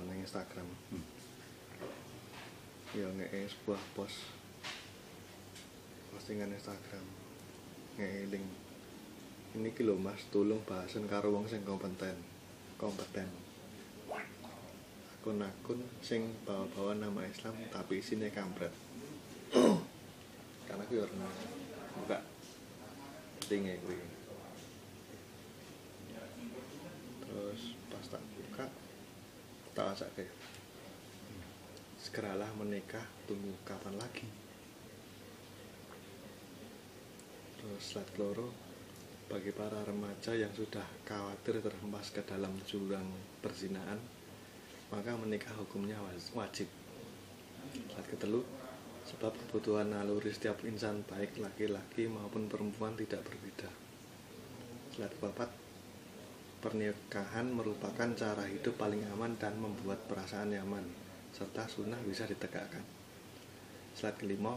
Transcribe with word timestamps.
di 0.00 0.24
Instagram. 0.24 0.68
Ya 2.96 3.08
nge 3.12 3.52
sebuah 3.52 3.82
post. 3.92 4.24
Postingan 6.08 6.54
Instagram. 6.56 7.04
Nge 8.00 8.32
link. 8.32 8.48
Ini 9.52 9.68
ki 9.76 9.84
lho 9.84 10.00
mas 10.00 10.24
tolong 10.32 10.64
bahasan 10.64 11.04
karo 11.04 11.28
wong 11.36 11.44
sing 11.44 11.60
kompeten. 11.68 12.16
Kompeten. 12.80 13.28
Akun-akun 15.20 15.84
sing 16.00 16.32
bawa-bawa 16.48 16.96
nama 16.96 17.28
Islam 17.28 17.54
tapi 17.68 18.00
isinya 18.00 18.32
kampret. 18.32 18.72
Karena 20.66 20.82
aku 20.82 21.04
pernah 21.04 21.32
buka. 22.00 22.18
Tinggi 23.44 23.76
gue 23.84 24.22
terus 27.32 27.72
pas 27.88 28.04
tak 28.12 28.22
tak 29.72 29.96
kayak 30.12 30.28
segeralah 31.96 32.52
menikah 32.60 33.08
tunggu 33.24 33.56
kapan 33.64 33.96
lagi? 33.96 34.28
Terus 37.56 37.80
slide 37.80 38.12
keloro 38.12 38.52
bagi 39.32 39.48
para 39.48 39.80
remaja 39.80 40.36
yang 40.36 40.52
sudah 40.52 40.84
khawatir 41.08 41.64
terhempas 41.64 42.12
ke 42.12 42.20
dalam 42.20 42.52
jurang 42.68 43.08
perzinaan 43.40 43.96
maka 44.92 45.16
menikah 45.16 45.56
hukumnya 45.56 45.96
waj- 46.04 46.36
wajib. 46.36 46.68
Slide 47.72 48.08
ketelu 48.12 48.44
sebab 49.08 49.32
kebutuhan 49.32 49.88
naluri 49.88 50.36
setiap 50.36 50.60
insan 50.68 51.00
baik 51.08 51.40
laki-laki 51.40 52.12
maupun 52.12 52.44
perempuan 52.52 52.92
tidak 52.92 53.24
berbeda. 53.24 53.72
Slide 54.92 55.16
keempat 55.16 55.61
Pernikahan 56.62 57.50
merupakan 57.50 58.06
cara 58.14 58.46
hidup 58.46 58.78
paling 58.78 59.02
aman 59.10 59.34
dan 59.34 59.58
membuat 59.58 59.98
perasaan 60.06 60.54
nyaman, 60.54 60.86
serta 61.34 61.66
sunnah 61.66 61.98
bisa 62.06 62.22
ditegakkan. 62.22 62.86
Slide 63.98 64.22
kelima, 64.22 64.54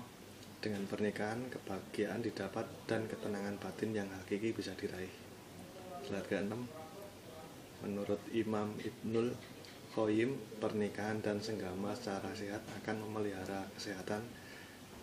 dengan 0.62 0.86
pernikahan 0.86 1.50
kebahagiaan 1.50 2.22
didapat 2.22 2.70
dan 2.86 3.10
ketenangan 3.10 3.58
batin 3.58 3.98
yang 3.98 4.06
hakiki 4.22 4.54
bisa 4.54 4.78
diraih. 4.78 5.10
Slide 6.06 6.30
keenam, 6.30 6.70
menurut 7.82 8.22
Imam 8.38 8.78
Ibnul 8.78 9.34
Qayyim, 9.98 10.62
pernikahan 10.62 11.26
dan 11.26 11.42
senggama 11.42 11.98
secara 11.98 12.30
sehat 12.38 12.62
akan 12.86 13.02
memelihara 13.02 13.66
kesehatan, 13.74 14.22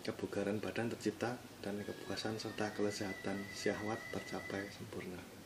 kebugaran 0.07 0.63
badan 0.63 0.87
tercipta, 0.87 1.35
dan 1.59 1.83
kepuasan 1.83 2.39
serta 2.39 2.71
kelezatan 2.71 3.43
syahwat 3.51 3.99
tercapai 4.15 4.71
sempurna. 4.71 5.42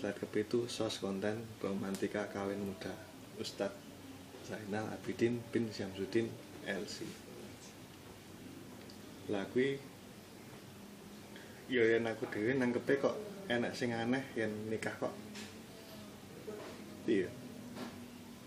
Slide 0.00 0.16
kepitu 0.16 0.64
sos 0.64 0.96
konten 0.96 1.44
romantika 1.60 2.24
kawin 2.32 2.56
muda. 2.64 2.88
Ustadz 3.36 3.76
Zainal 4.48 4.88
Abidin 4.96 5.44
bin 5.52 5.68
Syamsuddin 5.68 6.24
LC 6.64 7.04
kuwi 9.52 9.76
ya 11.68 11.84
yen 11.84 12.08
aku 12.08 12.24
dhewe 12.32 12.56
nangkepe 12.56 12.96
kok 12.96 13.12
enak 13.52 13.76
sing 13.76 13.92
aneh 13.92 14.24
yen 14.32 14.72
nikah 14.72 14.96
kok. 14.96 15.12
Iya. 17.04 17.28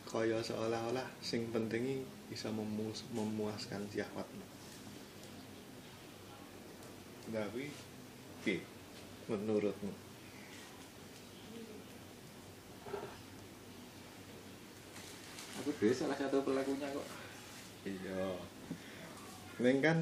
Kaya 0.10 0.42
seolah-olah 0.42 1.06
sing 1.22 1.54
penting 1.54 2.02
bisa 2.34 2.50
memus- 2.50 3.06
memuaskan 3.14 3.86
syahwat 3.94 4.26
piye 8.42 8.66
menurutmu 9.30 10.13
Aku 15.62 15.70
dhewe 15.78 15.94
salah 15.94 16.18
satu 16.18 16.42
pelakunya 16.42 16.90
kok. 16.90 17.08
Iya. 17.86 18.40
Neng 19.62 19.78
kan 19.84 19.98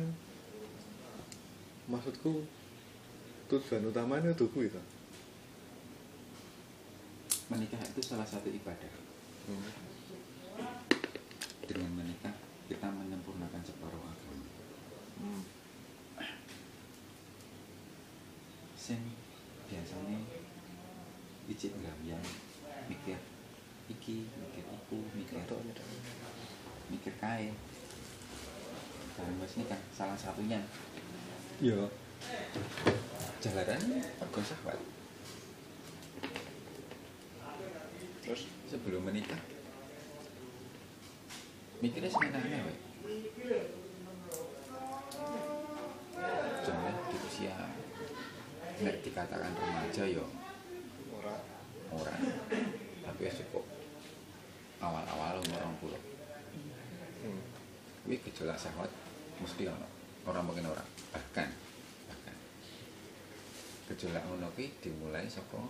maksudku 1.92 2.48
tujuan 3.52 3.84
utamanya 3.92 4.32
itu 4.32 4.48
kuwi 4.48 4.72
to. 4.72 4.80
Menikah 7.52 7.84
itu 7.84 8.00
salah 8.00 8.24
satu 8.24 8.48
ibadah. 8.48 8.94
Hmm. 9.52 9.68
Dengan 11.68 11.92
menikah 12.00 12.32
kita 12.72 12.88
menyempurnakan 12.88 13.62
separuh 13.68 14.00
agama. 14.00 14.48
Hmm. 15.20 15.44
Sing 18.80 19.02
biasanya 19.68 20.20
icip 21.52 21.76
yang 22.08 22.24
mikir 22.88 23.20
iki, 23.92 24.26
mikir 24.28 24.64
iku, 24.64 25.00
mikir 25.14 25.36
mikir 26.92 27.14
kae. 27.20 27.52
Dan 29.20 29.36
wis 29.44 29.60
nikah 29.60 29.80
salah 29.92 30.16
satunya. 30.16 30.64
Iya. 31.60 31.92
Jalaran 33.44 33.82
mergo 33.92 34.40
syahwat. 34.40 34.80
Terus 38.24 38.48
sebelum 38.72 39.04
menikah 39.04 39.42
mikirnya 41.82 42.14
sebenarnya 42.14 42.60
wae 42.62 42.78
Jangan 46.62 46.96
di 47.10 47.18
usia 47.26 47.58
nek 48.82 49.02
dikatakan 49.02 49.54
remaja 49.58 50.04
yo 50.06 50.26
ora 51.18 51.36
ora 51.90 52.14
tapi 52.14 52.30
wis 52.30 52.30
cukup 52.30 52.31
awal-awal 54.82 55.38
umur 55.38 55.62
20 55.78 55.94
hmm. 57.24 57.42
kuwi 58.04 58.18
gejolak 58.26 58.58
syahwat 58.58 58.90
mesti 59.42 59.70
ono. 59.70 59.88
Orang 60.26 60.46
mungkin 60.46 60.70
orang. 60.70 60.86
Bahkan 61.14 61.50
bahkan. 62.10 62.36
Gejolak 63.94 64.26
kuwi 64.26 64.74
dimulai 64.82 65.30
saka 65.30 65.62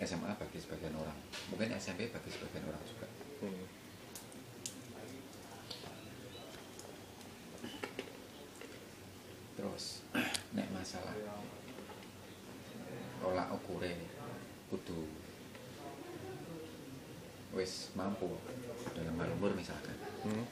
SMA 0.00 0.32
bagi 0.36 0.58
sebagian 0.60 0.96
orang. 0.96 1.16
Mungkin 1.52 1.76
SMP 1.76 2.08
bagi 2.08 2.32
sebagian 2.32 2.64
orang 2.68 2.82
juga. 2.84 3.08
Hmm. 3.44 3.64
terus 9.56 10.04
nek 10.52 10.68
masalah 10.68 11.16
tolak 13.24 13.48
ukure 13.56 13.92
kudu 14.68 15.08
wis 17.66 17.90
mampu 17.98 18.30
dalam 18.94 19.18
hal 19.18 19.26
umur 19.34 19.50
misalkan. 19.58 19.98
Hmm. 20.22 20.46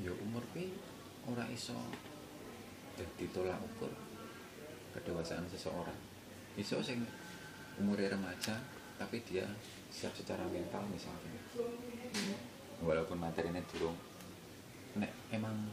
ya 0.00 0.12
umur 0.16 0.40
kuwi 0.56 0.72
ora 1.28 1.44
iso 1.52 1.76
dadi 2.96 3.28
tolak 3.36 3.60
ukur 3.60 3.92
kedewasaan 4.96 5.44
seseorang. 5.44 6.00
Iso 6.56 6.80
sing 6.80 7.04
umurnya 7.76 8.16
remaja 8.16 8.56
tapi 8.96 9.20
dia 9.28 9.44
siap 9.92 10.16
secara 10.16 10.48
mental 10.48 10.88
misalnya 10.88 11.36
walaupun 12.80 13.20
materinya 13.20 13.60
durung 13.68 13.92
nek 14.96 15.12
emang 15.28 15.68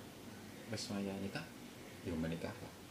wis 0.68 0.92
nikah 0.92 1.48
ya 2.04 2.12
menikah 2.12 2.52
lah 2.52 2.83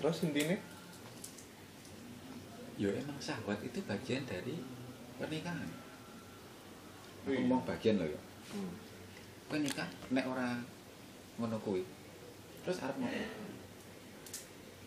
Terus 0.00 0.24
intinya? 0.24 0.56
Ya 2.80 2.88
emang 2.96 3.20
syahwat 3.20 3.60
itu 3.60 3.84
bagian 3.84 4.24
dari 4.24 4.56
pernikahan? 5.20 5.68
Aku 7.20 7.36
Iya. 7.36 7.44
mau 7.44 7.60
bagian 7.60 8.00
loh 8.00 8.08
ya 8.08 8.20
hmm. 8.56 9.60
nikah 9.60 9.84
nek 10.08 10.24
ora 10.24 10.56
ngono 11.36 11.60
kuwi. 11.60 11.84
Terus 12.64 12.80
arep 12.80 12.96
mau 12.96 13.12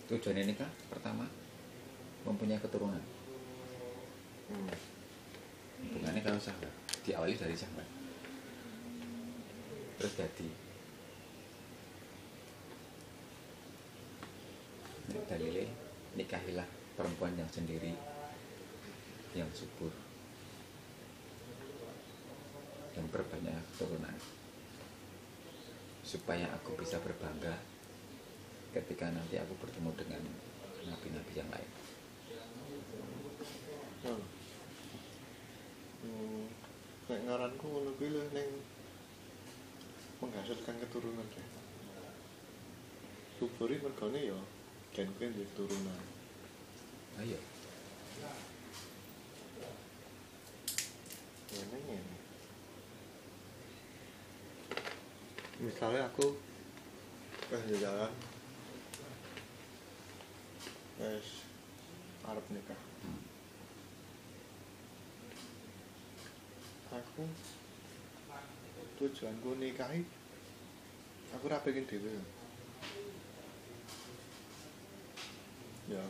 tujuannya 0.10 0.50
nikah 0.50 0.68
pertama 0.90 1.30
mempunyai 2.26 2.58
keturunan. 2.58 3.02
Hmm. 4.50 4.70
hubungannya 5.84 6.26
kalau 6.26 6.42
sahabat. 6.42 6.74
Diawali 7.06 7.38
dari 7.38 7.54
sahabat. 7.54 7.88
Terus 10.02 10.14
jadi 10.18 10.48
Nek 14.93 14.93
dalile 15.28 15.68
nikahilah 16.16 16.68
perempuan 16.96 17.36
yang 17.36 17.50
sendiri 17.52 17.92
yang 19.34 19.50
subur 19.52 19.92
yang 22.94 23.10
berbanyak 23.10 23.58
keturunan 23.74 24.16
supaya 26.06 26.46
aku 26.54 26.78
bisa 26.78 27.02
berbangga 27.02 27.58
ketika 28.72 29.10
nanti 29.10 29.42
aku 29.42 29.58
bertemu 29.58 29.92
dengan 29.98 30.22
nabi-nabi 30.86 31.34
yang 31.34 31.50
lain 31.50 31.72
Hmm. 34.04 34.20
Hmm, 36.04 36.44
ngaranku 37.08 37.96
kuwi 37.96 38.12
lho 38.12 38.20
ning 38.36 38.52
menghasilkan 40.20 40.76
keturunan 40.84 41.24
ya. 41.32 41.46
Suburi 43.40 43.80
mergane 43.80 44.28
ya 44.28 44.40
gen 44.94 45.10
kuwi 45.18 45.34
duwe 45.34 45.46
keturunan. 45.50 46.04
ayo 47.18 47.40
Ngene 51.50 51.78
ngene. 51.86 52.18
Misalnya 55.66 56.06
aku 56.06 56.38
eh 57.54 57.64
jalan 57.82 58.14
wes 61.02 61.28
arep 62.30 62.46
nikah. 62.54 62.82
Aku 66.94 67.26
tujuanku 69.02 69.58
nikahi 69.58 70.06
aku 71.34 71.44
ora 71.50 71.66
pengen 71.66 71.90
dhewe. 71.90 72.43
Ya, 75.94 76.02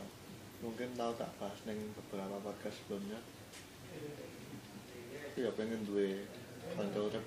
mungkin 0.64 0.96
tahu 0.96 1.12
tak 1.20 1.28
bahas 1.36 1.60
neng 1.68 1.76
beberapa 1.92 2.40
podcast 2.40 2.72
sebelumnya. 2.80 3.20
Aku 5.28 5.44
ya 5.44 5.52
pengen 5.52 5.84
duwe 5.84 6.24
kanca 6.72 7.04
urip. 7.04 7.20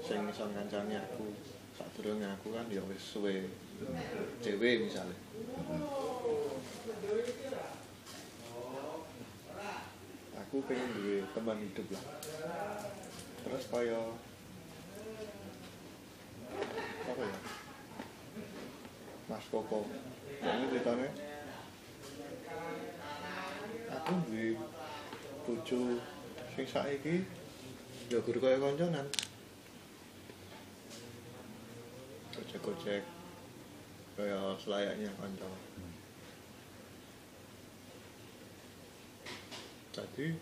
Sing 0.00 0.24
iso 0.32 0.48
ngancani 0.48 0.96
aku 0.96 1.28
sadurunge 1.76 2.24
aku 2.24 2.56
kan 2.56 2.64
ya 2.72 2.80
wis 2.88 3.04
suwe 3.04 3.52
cewek 4.40 4.88
misalnya. 4.88 5.18
Aku 10.40 10.64
pengen 10.64 10.88
duwe 10.96 11.20
teman 11.36 11.60
hidup 11.60 11.84
lah. 11.92 12.04
Terus 13.44 13.64
kaya 13.68 14.00
apa 17.12 17.22
ya? 17.28 17.38
Mas 19.28 19.44
Koko. 19.52 19.84
Ini 20.40 20.64
ceritanya 20.72 21.10
aku 23.92 24.12
duwe 24.24 24.56
bojo 25.44 26.00
sing 26.56 26.64
saiki 26.64 27.28
ya 28.08 28.18
guru 28.24 28.40
kaya 28.40 28.56
konconan. 28.56 29.04
Gojek-gojek 32.32 33.04
kaya 34.16 34.56
selayaknya 34.56 35.12
kanca. 35.20 35.48
Jadi 39.92 40.32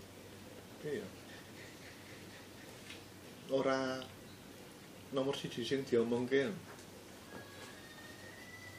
iya. 0.86 1.08
Ora 3.50 3.98
nomor 5.10 5.34
siji 5.34 5.66
sing 5.66 5.82
diomongke 5.82 6.54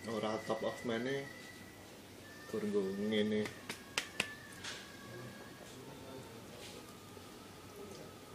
ora 0.08 0.40
top 0.48 0.64
of 0.64 0.80
mind 0.88 1.28
gur 2.48 2.64
nggo 2.64 2.82
ngene. 3.12 3.44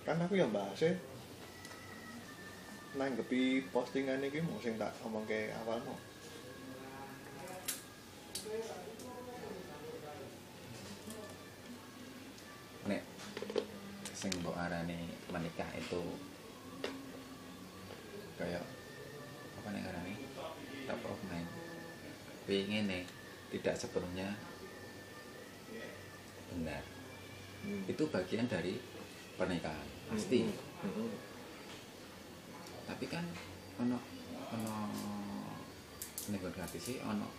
Kan 0.05 0.21
aku 0.21 0.35
yang 0.37 0.53
bahas 0.53 0.83
nanggepi 2.93 3.65
postingan 3.73 4.21
iki 4.21 4.45
mau 4.45 4.61
sing 4.61 4.77
tak 4.77 4.93
omongke 5.01 5.49
awal 5.65 5.81
mau 5.81 5.97
nek 12.85 13.01
sing 14.13 14.29
mbok 14.45 14.53
arani 14.53 15.09
menikah 15.33 15.71
itu 15.73 16.05
kayak 18.37 18.61
pengen 22.44 22.91
nih 22.91 23.05
tidak 23.53 23.75
sepenuhnya 23.77 24.35
benar 26.53 26.83
Hmm. 27.62 27.87
itu 27.87 28.03
bagian 28.11 28.50
dari 28.50 28.75
pernikahan 29.39 29.87
pasti 30.11 30.43
Hmm. 30.43 30.83
Hmm. 30.83 31.15
tapi 32.91 33.06
kan 33.06 33.23
ono 33.79 34.03
ono 34.50 34.77
negosiasi 36.27 36.79
sih 36.83 36.97
ono 37.06 37.31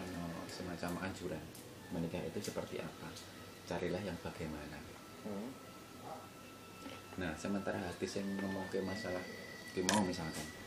ono 0.00 0.24
semacam 0.48 1.04
anjuran 1.04 1.44
menikah 1.92 2.24
itu 2.24 2.40
seperti 2.40 2.80
apa 2.80 3.12
carilah 3.68 4.00
yang 4.00 4.16
bagaimana 4.24 4.80
Hmm. 5.28 5.52
nah 7.20 7.36
sementara 7.36 7.76
hati 7.84 8.08
yang 8.08 8.24
ngomong 8.40 8.64
ke 8.72 8.80
masalah 8.80 9.20
mau 9.84 10.00
misalkan 10.00 10.61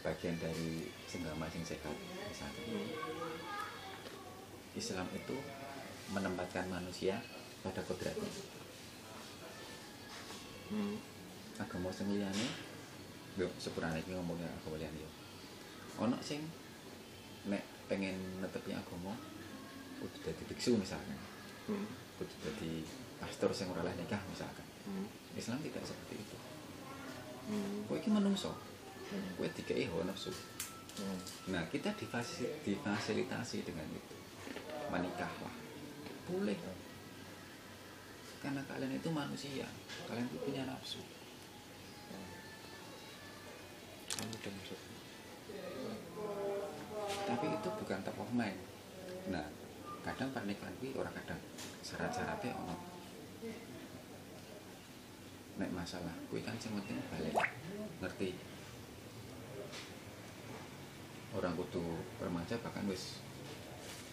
bagian 0.00 0.38
dari 0.38 0.86
senggama 1.04 1.50
sing 1.50 1.62
sehat 1.62 1.94
misalkan 2.24 2.64
Hmm. 2.68 2.88
Islam 4.72 5.08
itu 5.10 5.34
menempatkan 6.08 6.70
manusia 6.70 7.18
pada 7.60 7.82
kodratnya 7.82 8.30
Hmm. 10.68 11.00
agama 11.56 11.88
sing 11.88 12.12
liyane 12.12 12.46
yo 13.34 13.48
sepurane 13.56 13.98
iki 13.98 14.12
ngomongnya 14.12 14.46
agama 14.52 14.76
liyane 14.76 15.00
yo 15.00 15.10
ono 15.98 16.20
sing 16.20 16.44
nek 17.48 17.64
pengen 17.88 18.44
netepi 18.44 18.76
agama 18.76 19.16
kudu 19.98 20.18
dadi 20.22 20.42
biksu 20.46 20.76
misalkan 20.76 21.16
Hmm. 21.66 21.88
kudu 22.20 22.34
dadi 22.44 22.84
pastor 23.18 23.50
sing 23.50 23.66
ora 23.72 23.80
oleh 23.82 23.96
nikah 23.96 24.20
misalkan 24.28 24.62
Hmm. 24.84 25.08
Islam 25.34 25.58
tidak 25.64 25.82
seperti 25.82 26.14
itu 26.20 26.36
Hmm. 27.48 27.88
kowe 27.88 27.96
iki 27.96 28.12
menungso 28.12 28.52
Kowe 29.36 29.48
dikei 29.56 29.88
hawa 29.88 30.04
nafsu. 30.04 30.32
Hmm. 30.98 31.54
nah 31.54 31.62
kita 31.70 31.94
difasi- 31.94 32.50
difasilitasi 32.66 33.62
dengan 33.62 33.86
itu. 33.94 34.16
Menikahlah 34.90 35.54
boleh. 36.26 36.58
Karena 38.42 38.62
kalian 38.66 38.98
itu 38.98 39.08
manusia. 39.08 39.66
Kalian 40.10 40.26
itu 40.26 40.38
punya 40.42 40.66
nafsu. 40.66 40.98
Kamu 44.18 44.34
udah 44.34 44.52
masuk. 44.58 44.80
tapi 47.28 47.46
itu 47.48 47.68
bukan 47.68 47.98
top 48.02 48.18
of 48.18 48.30
mind. 48.34 48.58
Nah 49.30 49.46
kadang 50.02 50.32
pernikahan 50.32 50.74
kuwi 50.80 50.96
orang 50.96 51.14
kadang 51.22 51.40
syarat-syaratnya 51.84 52.52
ono. 52.56 52.76
Nek 55.60 55.70
masalah 55.70 56.12
kuwi 56.32 56.42
kan 56.42 56.56
sing 56.58 56.74
penting 56.74 56.98
balik. 57.12 57.34
Ngerti 58.02 58.28
orang 61.32 61.52
kudu 61.54 61.84
remaja 62.18 62.56
bahkan 62.60 62.88
wis 62.88 63.20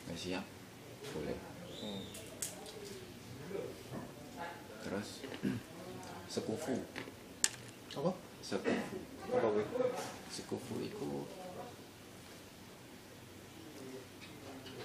wis 0.07 0.19
siap 0.31 0.45
boleh 1.13 1.37
Hmm. 1.75 2.01
terus 4.79 5.21
sekufu 6.33 6.71
Apa? 7.93 8.11
sekufu 8.39 8.97
Apa 9.27 9.47
kuwi? 9.51 9.65
sekufu 10.31 10.75
itu 10.79 11.09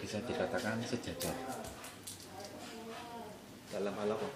bisa 0.03 0.19
dikatakan 0.27 0.83
sejajar 0.83 1.33
Dalam 3.71 3.95
hal 3.95 4.11
apa? 4.11 4.29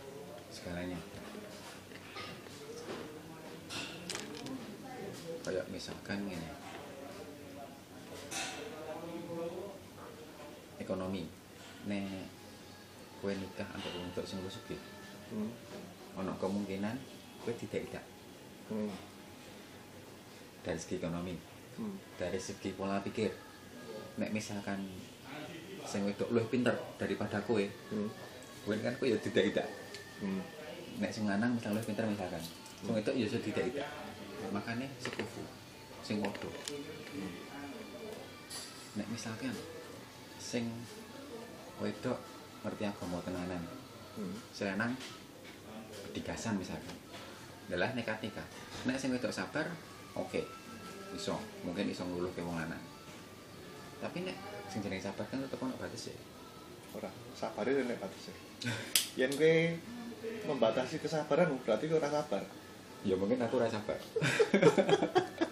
segalanya 0.48 0.96
kayak 5.42 5.66
misalkan 5.68 6.22
ini 6.24 6.48
ekonomi 10.84 11.24
nek 11.88 12.28
kue 13.24 13.32
nikah 13.32 13.68
untuk 13.72 13.92
untuk 13.96 14.24
sing 14.28 14.38
sugih 14.46 14.78
Hmm. 15.32 15.48
ono 16.20 16.36
kemungkinan 16.36 16.94
kue 17.42 17.56
tidak 17.56 17.88
tidak 17.88 18.04
Hmm. 18.68 18.92
dari 20.60 20.76
segi 20.76 21.00
ekonomi 21.00 21.34
Hmm. 21.80 21.96
dari 22.20 22.36
segi 22.36 22.76
pola 22.76 23.00
pikir 23.00 23.32
nek 24.20 24.30
misalkan 24.30 24.84
sing 25.84 26.04
wedok 26.04 26.28
luwih 26.32 26.48
pinter 26.52 26.76
daripada 27.00 27.40
kue 27.44 27.68
Hmm. 27.88 28.08
kue 28.68 28.76
kan 28.80 28.92
kue 29.00 29.12
ya 29.12 29.18
tidak 29.18 29.48
tidak 29.50 29.68
Hmm. 30.20 30.44
nek 31.00 31.10
sing 31.10 31.24
lanang 31.24 31.56
misalnya 31.56 31.80
luwih 31.80 31.88
pinter 31.88 32.04
misalkan 32.04 32.42
sing 32.84 32.92
wedok 32.92 33.16
ya 33.16 33.24
sudah 33.24 33.44
tidak 33.44 33.64
tidak 33.72 33.88
makanya 34.52 34.86
sekufu 35.00 35.40
sing 36.04 36.20
padha 36.20 36.48
nek 38.94 39.08
misalkan 39.08 39.56
sing 40.44 40.68
wedok 41.80 42.20
ngerti 42.60 42.84
agama 42.84 43.24
tenanan. 43.24 43.64
Hmm. 44.14 44.36
sing 44.52 44.68
lanang 44.68 44.92
digasan 46.12 46.60
misalkan. 46.60 46.92
Adalah 47.72 47.96
nekat 47.96 48.20
nikah 48.20 48.44
nek 48.84 49.00
sing 49.00 49.08
wedok 49.16 49.32
sabar 49.32 49.64
oke 50.12 50.44
iso. 51.16 51.40
Mungkin 51.64 51.88
iso 51.88 52.04
nguluh 52.04 52.28
ke 52.36 52.44
wong 52.44 52.60
lanang. 52.60 52.82
Tapi 54.04 54.28
nek 54.28 54.36
sing 54.68 54.84
jenenge 54.84 55.08
sabar 55.08 55.24
kan 55.32 55.40
tetep 55.40 55.56
ono 55.56 55.72
batas 55.80 56.12
ya 56.12 56.16
ora 56.94 57.10
sabar 57.34 57.66
itu 57.66 57.82
nek 57.82 57.98
batas 57.98 58.30
yen 59.18 59.34
kowe 59.34 59.54
membatasi 60.46 61.02
kesabaran 61.02 61.56
berarti 61.64 61.88
ora 61.88 62.12
sabar. 62.12 62.44
Ya 63.04 63.16
mungkin 63.16 63.40
aku 63.40 63.60
ora 63.60 63.68
sabar 63.68 64.00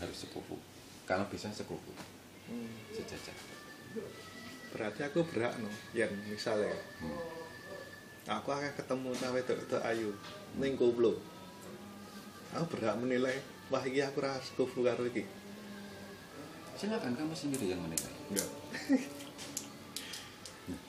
harus 0.00 0.16
sekufu 0.16 0.56
kalau 1.06 1.24
bisa 1.30 1.48
sekufu 1.52 1.92
hmm. 2.50 2.94
sejajar. 2.94 3.36
Berarti 4.74 5.00
aku 5.06 5.24
berhak 5.24 5.56
no? 5.62 5.70
Yen 5.96 6.12
misalnya. 6.28 6.74
Hmm. 7.00 7.20
aku 8.26 8.50
akan 8.50 8.74
ketemu 8.74 9.10
cawe 9.14 9.40
itu 9.40 9.76
ayu. 9.86 10.10
Ning 10.58 10.74
koplo 10.74 11.16
aku 12.56 12.78
berhak 12.78 12.96
menilai 12.98 13.38
wah 13.68 13.82
iki 13.82 14.02
aku 14.02 14.20
ora 14.24 14.36
sekufu 14.42 14.82
karo 14.82 15.06
iki. 15.06 15.24
Silakan 16.76 17.16
kamu 17.16 17.32
sendiri 17.32 17.72
yang 17.72 17.80
menilai. 17.80 18.12
Enggak 18.30 18.50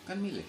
kan 0.07 0.17
milih 0.23 0.47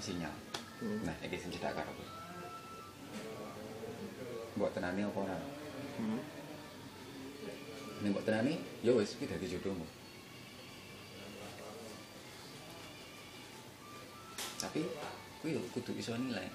sinyal. 0.00 0.34
Hmm. 0.80 1.04
nah 1.04 1.12
ini 1.20 1.36
sing 1.36 1.52
cedak 1.52 1.76
karo 1.76 1.92
gue 1.92 2.08
mbok 4.56 4.72
tenani 4.72 5.04
apa 5.04 5.18
ora? 5.20 5.38
Hmm. 6.00 6.20
nek 8.00 8.08
mbok 8.10 8.24
tenani 8.24 8.56
ya 8.80 8.96
wis 8.96 9.14
iki 9.16 9.28
dadi 9.28 9.46
jodohmu. 9.46 9.84
Tapi 14.60 14.84
kuwi 15.40 15.56
kudu 15.72 15.92
iso 15.96 16.16
nilai 16.16 16.48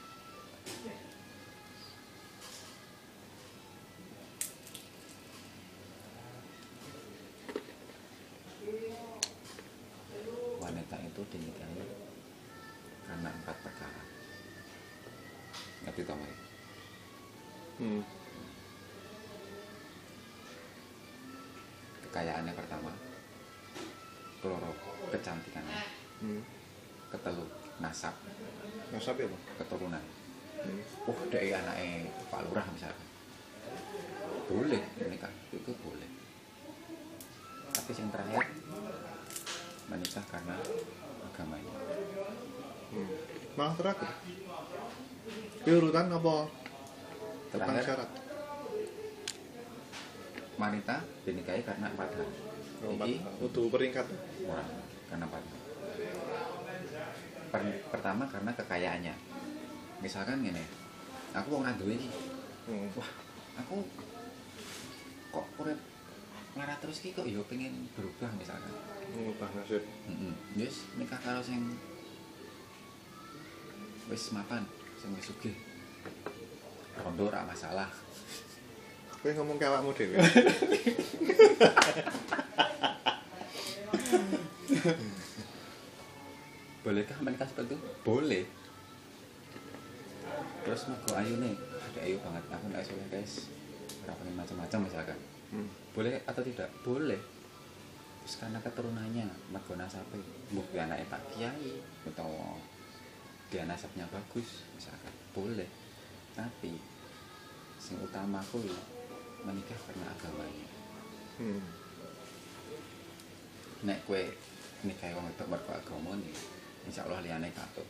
Hmm. 17.76 18.02
kekayaannya 22.08 22.54
pertama 22.56 22.92
keloro 24.40 24.72
kecantikannya 25.12 25.76
Hmm. 26.16 26.40
ketelu 27.12 27.44
nasab 27.84 28.16
Nasab 28.96 29.20
ya, 29.20 29.28
Pak? 29.28 29.42
keturunan 29.60 30.04
Hmm. 30.64 30.80
oh 31.12 31.20
dari 31.28 31.52
anaknya 31.52 32.08
Pak 32.32 32.42
Lurah 32.48 32.64
misalnya 32.72 33.06
boleh 34.48 34.82
menikah 34.96 35.34
itu 35.52 35.72
boleh 35.84 36.10
tapi 37.76 37.92
yang 37.92 38.10
terakhir 38.10 38.48
menikah 39.92 40.26
karena 40.32 40.56
agamanya 41.28 41.76
Hmm. 42.86 43.12
Malah 43.60 43.76
terakhir. 43.76 44.08
Ini 45.68 45.72
urutan 45.76 46.08
apa? 46.08 46.48
Terakhir 47.58 47.84
syarat. 47.86 48.10
wanita 50.56 50.96
dinikahi 51.24 51.62
karena 51.62 51.88
empat 51.90 52.10
hal 52.12 52.28
Empat. 52.78 53.08
Iki 53.08 53.16
Kudu 53.42 53.62
peringkat. 53.68 54.08
orang 54.46 54.68
karena 55.06 55.24
empat 55.26 55.44
hal 55.44 55.58
Per- 57.46 57.82
pertama 57.90 58.24
karena 58.26 58.52
kekayaannya 58.52 59.16
misalkan 60.00 60.40
gini 60.40 60.64
aku 61.32 61.48
mau 61.50 61.62
ngadu 61.62 61.88
ini 61.88 62.08
Hmm. 62.66 62.90
wah 62.92 63.10
aku 63.56 63.78
kok 65.30 65.46
urip 65.60 65.78
larat 66.54 66.80
terus 66.80 66.98
ki 66.98 67.12
kok 67.12 67.24
yo 67.24 67.46
pengen 67.46 67.86
berubah 67.94 68.32
misalkan 68.34 68.74
Mengubah 69.06 69.48
nasib. 69.54 69.86
Heeh. 69.86 70.34
Yes, 70.58 70.90
nikah 70.96 71.22
karo 71.22 71.38
sing 71.38 71.78
wis 74.06 74.34
mapan, 74.34 74.66
sing 74.98 75.14
wis 75.14 75.30
sugih. 75.30 75.54
Rondo 77.00 77.28
ora 77.28 77.44
masalah. 77.44 77.90
Kowe 79.20 79.32
ngomong 79.34 79.58
ke 79.58 79.66
awakmu 79.66 79.92
dhewe. 79.98 80.18
Bolehkah 86.86 87.18
menikah 87.26 87.50
seperti 87.50 87.74
itu? 87.74 87.82
Boleh. 88.06 88.46
Terus 90.62 90.86
mergo 90.86 91.18
ayu 91.18 91.42
nih, 91.42 91.58
ada 91.58 92.00
ayu 92.06 92.22
banget. 92.22 92.44
Aku 92.54 92.70
nek 92.70 92.86
soleh 92.86 93.10
guys. 93.10 93.50
Ora 94.06 94.14
pengen 94.22 94.38
macam-macam 94.38 94.80
misalkan. 94.86 95.18
Hmm. 95.50 95.70
Boleh 95.98 96.22
atau 96.30 96.46
tidak? 96.46 96.70
Boleh. 96.86 97.18
Terus 98.26 98.38
karena 98.42 98.62
keturunannya, 98.62 99.26
mergo 99.50 99.74
nasabe, 99.74 100.22
kuwi 100.50 100.78
anake 100.78 101.06
Pak 101.10 101.22
Kiai 101.34 101.82
utawa 102.06 102.58
dia 103.50 103.66
nasabnya 103.66 104.06
bagus 104.10 104.66
misalkan. 104.78 105.14
Boleh. 105.34 105.85
Tapi 106.36 106.76
sing 107.80 107.96
utama 108.04 108.44
kuwi 108.52 108.76
menikah 109.48 109.80
karena 109.88 110.06
agamanya. 110.12 110.68
Hmm. 111.40 111.64
Nek 113.88 114.04
kue 114.04 114.36
nikahi 114.84 115.16
wong 115.16 115.32
wedok 115.32 115.48
mergo 115.48 115.72
agama 115.72 116.20
nih, 116.20 116.36
insya 116.84 117.08
Allah 117.08 117.24
liyane 117.24 117.50
katut. 117.56 117.88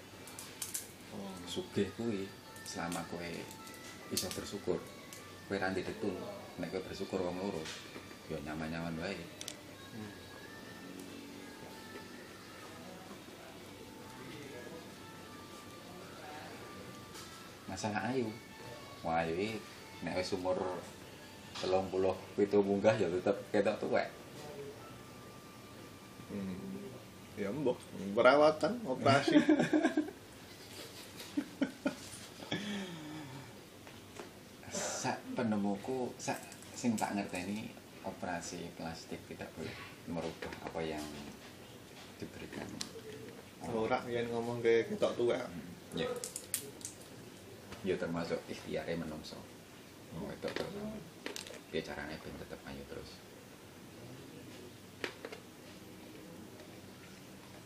Oh. 1.15 1.33
Sugih 1.49 1.89
kuwi 1.97 2.29
selama 2.67 3.01
kue 3.09 3.41
bisa 4.13 4.29
bersyukur. 4.29 4.77
Kue 5.49 5.57
ra 5.57 5.73
ndedetun, 5.73 6.13
nek 6.61 6.69
kue 6.69 6.81
bersyukur 6.85 7.25
wong 7.25 7.41
loro, 7.41 7.63
ya 8.29 8.37
nyaman-nyaman 8.45 8.97
wae. 9.01 9.17
Masalah 17.75 18.07
ayu. 18.07 18.31
Wah, 19.03 19.27
ayu 19.27 19.35
iki 19.35 19.59
nek 19.99 20.15
wis 20.23 20.31
umur 20.31 20.55
30 21.59 21.91
munggah 22.63 22.95
ya 22.95 23.11
tetep 23.11 23.35
ketok 23.51 23.83
tuwek. 23.83 24.07
Hmm. 26.31 26.55
Ya 27.35 27.51
mbok, 27.51 27.75
perawatan, 28.15 28.79
operasi. 28.87 29.35
sak 34.71 35.19
penemuku 35.35 36.15
sak 36.15 36.39
sing 36.71 36.95
tak 36.95 37.11
ngerteni 37.13 37.75
operasi 38.07 38.71
plastik 38.79 39.19
tidak 39.27 39.51
boleh 39.53 39.75
merubah 40.07 40.53
apa 40.63 40.79
yang 40.79 41.03
diberikan 42.17 42.65
Ora 43.67 43.99
yen 44.07 44.31
ngomong 44.31 44.63
ke 44.63 44.87
ketok 44.89 45.13
tuwek. 45.19 45.43
ya 45.93 46.09
ya 47.85 47.95
termasuk 47.95 48.41
ikhtiare 48.49 48.97
menungso 48.97 49.37
oh, 50.17 50.27
itu 50.33 50.47
terutama 50.49 50.97
ya 51.69 51.81
caranya 51.85 52.17
ben 52.17 52.35
tetep 52.41 52.59
ayo 52.65 52.83
terus 52.89 53.11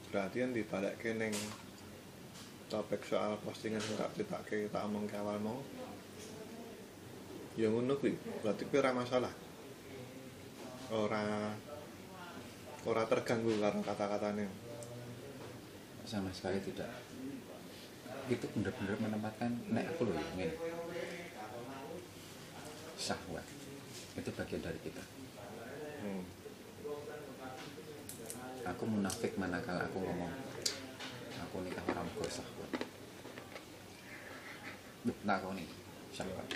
Berarti 0.10 0.42
yang 0.42 0.58
dibalekke 0.58 1.14
ning 1.22 1.34
topik 2.66 3.06
soal 3.06 3.38
postingan 3.46 3.78
sing 3.78 3.94
tak 3.94 4.10
critake 4.18 4.66
tak 4.74 4.86
omong 4.90 5.06
ke 5.06 5.14
awal 5.22 5.38
mau. 5.38 5.62
Ya 7.54 7.70
ngono 7.70 7.94
kuwi. 8.02 8.18
Berarti 8.42 8.66
kuwi 8.66 8.82
ora 8.82 8.98
masalah. 8.98 9.34
Ora 10.90 11.54
ora 12.90 13.04
terganggu 13.06 13.54
karo 13.62 13.86
kata-katane. 13.86 14.70
sama 16.10 16.34
sekali 16.34 16.58
tidak 16.66 16.90
itu 18.30 18.46
benar-benar 18.54 18.96
menempatkan 19.02 19.52
nek 19.74 19.90
aku 19.96 20.10
loh 20.10 20.16
ini 20.38 20.54
syahwat. 22.96 23.46
Itu 24.18 24.30
bagian 24.38 24.62
dari 24.62 24.80
kita. 24.86 25.04
Hmm. 26.00 26.24
aku 28.64 28.88
munafik 28.88 29.36
manakala 29.36 29.84
aku 29.90 30.00
ngomong 30.00 30.32
aku 31.42 31.56
nikah 31.66 31.84
orang 31.92 32.08
mergo 32.08 32.24
syahwat. 32.30 32.72
Nah 35.26 35.36
aku 35.42 35.58
nih 35.58 35.68
syahwat. 36.14 36.48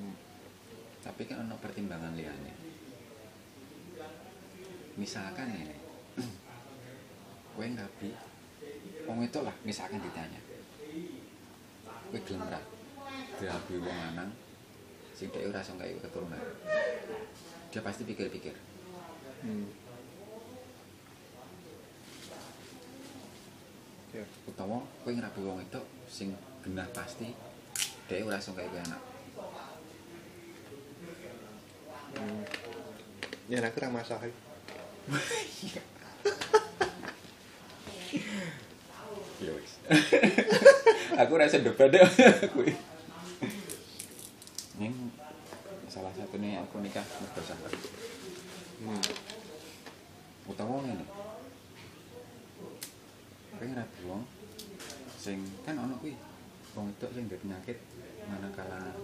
Hmm. 0.00 0.16
tapi 1.04 1.28
kan 1.28 1.44
ada 1.44 1.56
pertimbangan 1.60 2.16
liane 2.16 2.52
misalkan 5.00 5.48
ini 5.52 5.76
kowe 7.56 7.64
ngabi 7.64 8.10
wong 9.08 9.24
itu 9.24 9.38
lah 9.40 9.56
misalkan 9.64 10.00
ditanya 10.00 10.40
kowe 12.10 12.20
gelem 12.26 12.42
ra 12.50 12.58
dirabi 13.38 13.78
wong 13.78 13.98
lanang 14.02 14.34
sing 15.14 15.30
dhek 15.30 15.46
ora 15.46 15.62
iso 15.62 15.78
gawe 15.78 15.94
keturunan. 16.02 16.42
Dia 17.70 17.80
pasti 17.86 18.02
pikir-pikir. 18.02 18.54
Hmm. 19.46 19.70
ya. 24.10 24.26
Utawa 24.50 24.82
kowe 25.06 25.12
ngrabi 25.14 25.40
wong 25.46 25.62
wedok 25.62 25.86
sing 26.10 26.34
genah 26.66 26.90
pasti 26.90 27.30
dhek 28.10 28.26
ora 28.26 28.42
iso 28.42 28.50
gawe 28.58 28.66
anak. 28.66 29.02
Hmm. 32.18 32.42
ya 33.46 33.62
aku 33.62 33.78
ra 33.78 33.88
masalah. 33.94 34.26
Ya 39.40 39.56
wis 39.56 39.72
aku 41.20 41.36
rasa 41.36 41.60
debat 41.60 41.92
deh. 41.92 42.00
Kuwi 42.52 42.72
ning 44.80 45.12
salah 45.92 46.08
satu 46.16 46.40
nih 46.40 46.56
aku 46.56 46.80
nikah 46.80 47.04
sahabat 47.36 47.68
hmm. 48.80 49.04
utawa 50.48 50.80
ngene 50.80 51.04
kowe 53.60 53.66
ngrabi 53.68 54.00
wong 54.08 54.24
sing 55.20 55.44
kan 55.68 55.76
ana 55.76 55.92
kuwi. 56.00 56.16
Wong 56.72 56.88
wedok 56.88 57.12
sing 57.12 57.28
duwe 57.28 57.36
penyakit 57.44 57.76
manakala 58.24 58.96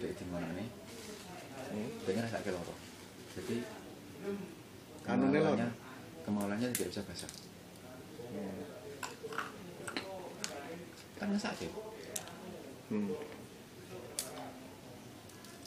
dhek 0.00 0.16
dimonane 0.16 0.64
hmm. 0.64 1.88
dhek 2.08 2.14
ngrasake 2.16 2.48
loro 2.48 2.72
jadi 3.36 3.60
lho. 4.24 4.32
kemauannya 5.04 5.68
kemauannya 6.24 6.72
tidak 6.72 6.88
bisa 6.88 7.02
basah 7.04 7.32
kan 11.14 11.30
ngesake 11.30 11.70
hmm. 12.90 13.14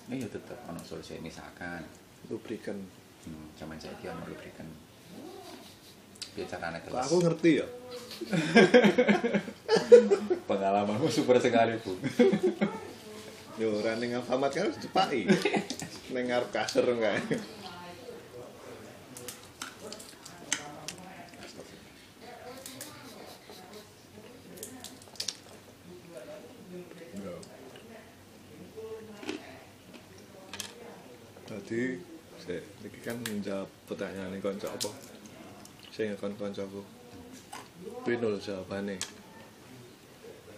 ini 0.08 0.24
ya 0.24 0.27
tetep 0.32 0.56
ana 0.63 0.80
solusi 0.88 1.20
misalkan. 1.20 1.84
Lubrikan. 2.32 2.80
Hmm, 3.27 3.51
zaman 3.60 3.75
saiki 3.75 4.08
ana 4.08 4.24
lubrikan. 4.24 4.63
Piye 6.32 6.48
carane 6.48 6.80
Kok 6.80 6.88
teles 6.88 7.04
aku 7.04 7.18
ngerti 7.27 7.51
ya. 7.60 7.68
Pengalamanmu 10.50 11.12
super 11.12 11.36
sekali 11.44 11.75
bu. 11.84 11.92
Yo 13.60 13.74
ora 13.84 14.00
ning 14.00 14.16
Alfamart 14.16 14.56
kan 14.56 14.72
cepaki 14.72 15.27
ning 16.13 16.24
ngarep 16.32 16.56
kasur 16.56 16.88
enggak 16.88 17.20
Tadi 31.48 31.96
saya 32.36 32.60
iki 32.84 33.00
kan 33.00 33.16
menjawab 33.24 33.72
pertanyaan 33.88 34.36
ini 34.36 34.44
konco 34.44 34.68
apa? 34.68 34.92
Saya 35.96 36.12
ngekon 36.12 36.36
koncoku. 36.36 36.84
Pinul 38.04 38.36
jawabannya. 38.36 39.00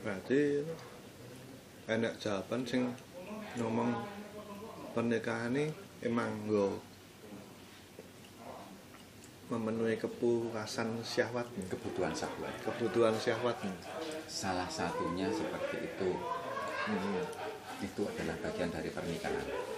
Berarti 0.02 0.66
enak 1.86 2.18
jawaban 2.18 2.66
sing 2.66 2.90
ngomong 3.62 4.02
pernikahan 4.98 5.54
ini 5.54 5.70
emang 6.02 6.50
go 6.50 6.82
memenuhi 9.50 9.98
kepuasan 9.98 11.02
syahwat 11.02 11.50
kebutuhan 11.70 12.14
syahwat 12.14 12.54
kebutuhan 12.62 13.18
syahwat 13.18 13.58
salah 14.30 14.70
satunya 14.70 15.26
seperti 15.34 15.90
itu 15.90 16.10
hmm. 16.86 17.26
itu 17.82 18.02
adalah 18.06 18.38
bagian 18.46 18.70
dari 18.70 18.90
pernikahan. 18.94 19.69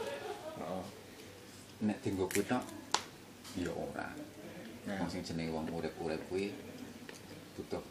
Nek 1.82 1.98
tinggo 2.06 2.30
kuwi 2.30 2.46
tok 2.46 2.62
ya 3.58 3.74
ora. 3.74 4.14
Nah. 4.86 4.98
wong 5.02 5.10
sing 5.10 5.22
jenenge 5.26 5.54
wong 5.54 5.66
urip-urip 5.70 6.22
kuwi 6.30 6.54
butuh. 7.58 7.82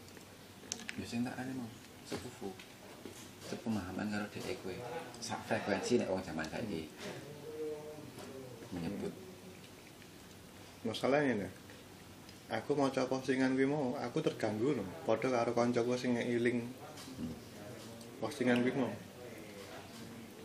Ya 0.95 1.05
sing 1.07 1.27
tak 1.27 1.35
mau 1.55 1.67
sepupu. 2.07 2.55
Sepemahaman 3.51 4.07
karo 4.07 4.25
dhek 4.31 4.63
kuwi. 4.63 4.79
Sak 5.19 5.43
frekuensi 5.43 5.99
nek 5.99 6.07
wong 6.07 6.23
zaman 6.23 6.47
saiki 6.47 6.87
menyebut. 8.71 9.11
Masalahnya 10.87 11.45
nih 11.45 11.51
aku 12.51 12.75
mau 12.75 12.87
coba 12.87 13.19
postingan 13.19 13.59
kuwi 13.59 13.67
mau 13.67 13.95
aku 13.99 14.23
terganggu 14.23 14.75
loh 14.75 14.87
padha 15.07 15.31
karo 15.31 15.51
kancaku 15.51 15.99
sing 15.99 16.15
ngiling 16.15 16.63
postingan 18.23 18.63
kuwi 18.63 18.71
mau. 18.71 18.95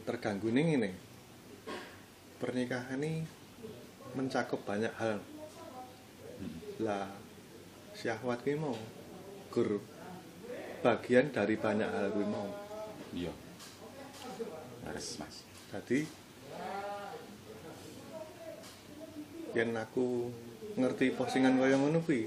Terganggu 0.02 0.50
nih 0.50 0.66
ini 0.78 0.90
pernikahan 2.37 3.00
ini 3.00 3.36
mencakup 4.16 4.64
banyak 4.64 4.90
hal. 4.96 5.20
Lah 6.81 7.12
syahwat 7.92 8.40
kuwi 8.40 8.57
mau? 8.57 8.76
Gur 9.52 9.85
bagian 10.81 11.29
dari 11.29 11.61
banyak 11.61 11.85
hal 11.85 12.09
kuwi 12.16 12.24
mau? 12.24 12.48
Iya. 13.12 13.33
Harus 14.88 15.20
mas. 15.20 15.44
Jadi 15.68 16.09
yen 19.52 19.76
aku 19.76 20.33
ngerti 20.81 21.12
postingan 21.12 21.61
kaya 21.61 21.76
ngono 21.76 22.00
kuwi. 22.00 22.24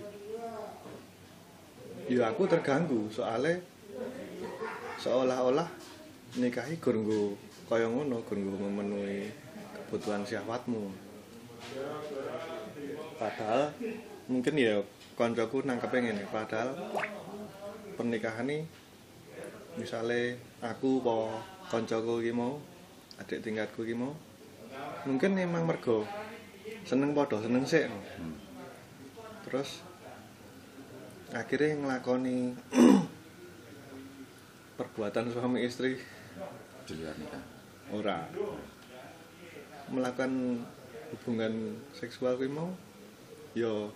Ya 2.10 2.30
aku 2.30 2.46
terganggu. 2.46 3.10
Soalnya 3.10 3.58
seolah-olah 5.02 5.70
nikahi 6.38 6.78
gur 6.78 7.02
kaya 7.70 7.86
ngono, 7.86 8.26
gur 8.26 8.38
memenuhi 8.38 9.30
kebutuhan 9.74 10.26
syahwatmu. 10.26 11.09
Padahal 13.20 13.74
mungkin 14.32 14.54
ya 14.56 14.80
koncoku 15.20 15.66
nangkepnya 15.68 16.12
ngene, 16.12 16.24
padahal 16.32 16.72
pernikahan 18.00 18.48
ini 18.48 18.64
misalnya 19.76 20.36
aku 20.64 21.04
po 21.04 21.32
koncoku 21.68 22.24
iki 22.24 22.32
mau 22.32 22.60
adik 23.20 23.44
tingkatku 23.44 23.84
iki 23.84 23.96
mau 23.96 24.16
mungkin 25.04 25.36
emang 25.40 25.68
mergo 25.68 26.08
seneng 26.88 27.12
podo 27.12 27.40
seneng 27.44 27.64
sik. 27.68 27.88
Hmm. 27.88 28.36
terus 29.44 29.84
akhirnya 31.34 31.78
ngelakoni 31.80 32.56
perbuatan 34.80 35.30
suami 35.30 35.68
istri. 35.68 36.00
Di 36.88 36.94
luar 36.98 37.16
nikah. 37.20 37.44
Ora. 37.94 38.20
Melakukan 39.90 40.64
hubungan 41.14 41.78
seksual 41.98 42.38
kuwi 42.38 42.50
mau 42.50 42.74
ya 43.58 43.90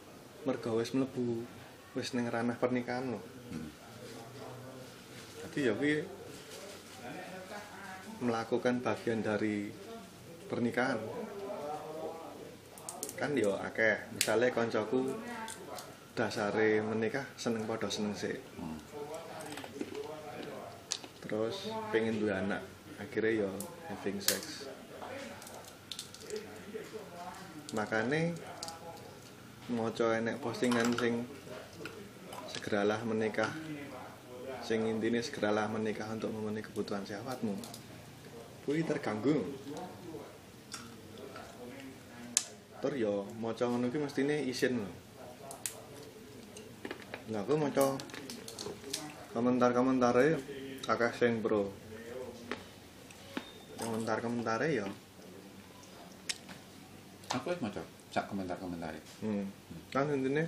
mergo 0.43 0.82
wis 0.82 0.91
mlebu 0.91 1.45
wis 1.93 2.13
ning 2.17 2.26
ranah 2.28 2.58
pernikahan 2.58 3.15
lho 3.15 3.21
hmm. 3.54 3.69
Jadi 5.43 5.69
ya 5.69 5.73
kuwi 5.78 6.02
melakukan 8.26 8.82
bagian 8.82 9.21
dari 9.21 9.69
pernikahan. 10.49 10.97
Kan 13.13 13.38
yo 13.38 13.54
akeh, 13.62 14.02
misalnya 14.17 14.49
koncoku 14.49 15.13
dasare 16.17 16.82
menikah 16.82 17.30
seneng 17.38 17.69
padha 17.69 17.86
seneng 17.86 18.17
sih. 18.17 18.34
Hmm. 18.58 18.82
Terus 21.21 21.69
pengen 21.93 22.17
duwe 22.17 22.34
anak, 22.34 22.65
akhirnya 22.97 23.45
yo 23.45 23.49
having 23.93 24.17
sex. 24.17 24.72
Makane 27.73 28.38
moco 29.73 30.13
enek 30.13 30.38
postingan 30.38 30.93
sing 30.93 31.25
segeralah 32.45 33.01
menikah 33.01 33.49
sing 34.62 34.86
intine 34.86 35.19
segeralah 35.19 35.65
menikah 35.65 36.05
untuk 36.13 36.29
memenuhi 36.29 36.62
kebutuhan 36.62 37.01
syahwatmu 37.01 37.57
kuwi 38.63 38.86
terganggu. 38.86 39.43
Tur 42.79 42.93
yo 42.93 43.25
maca 43.41 43.65
ngono 43.67 43.89
ki 43.89 43.99
mestine 43.99 44.45
isin 44.45 44.79
lho. 44.79 44.91
Nah, 47.33 47.41
aku 47.41 47.55
maca 47.55 47.97
komentar-komentare 49.33 50.38
akeh 50.86 51.13
sing 51.15 51.41
pro 51.41 51.73
komentar-komentare 53.81 54.67
ya 54.77 54.88
aku 57.34 57.50
wis 57.50 57.60
maca 57.65 57.82
sak 58.13 58.30
komentar-komentare 58.30 59.02
hmm. 59.26 59.46
kan 59.89 60.06
intine 60.13 60.46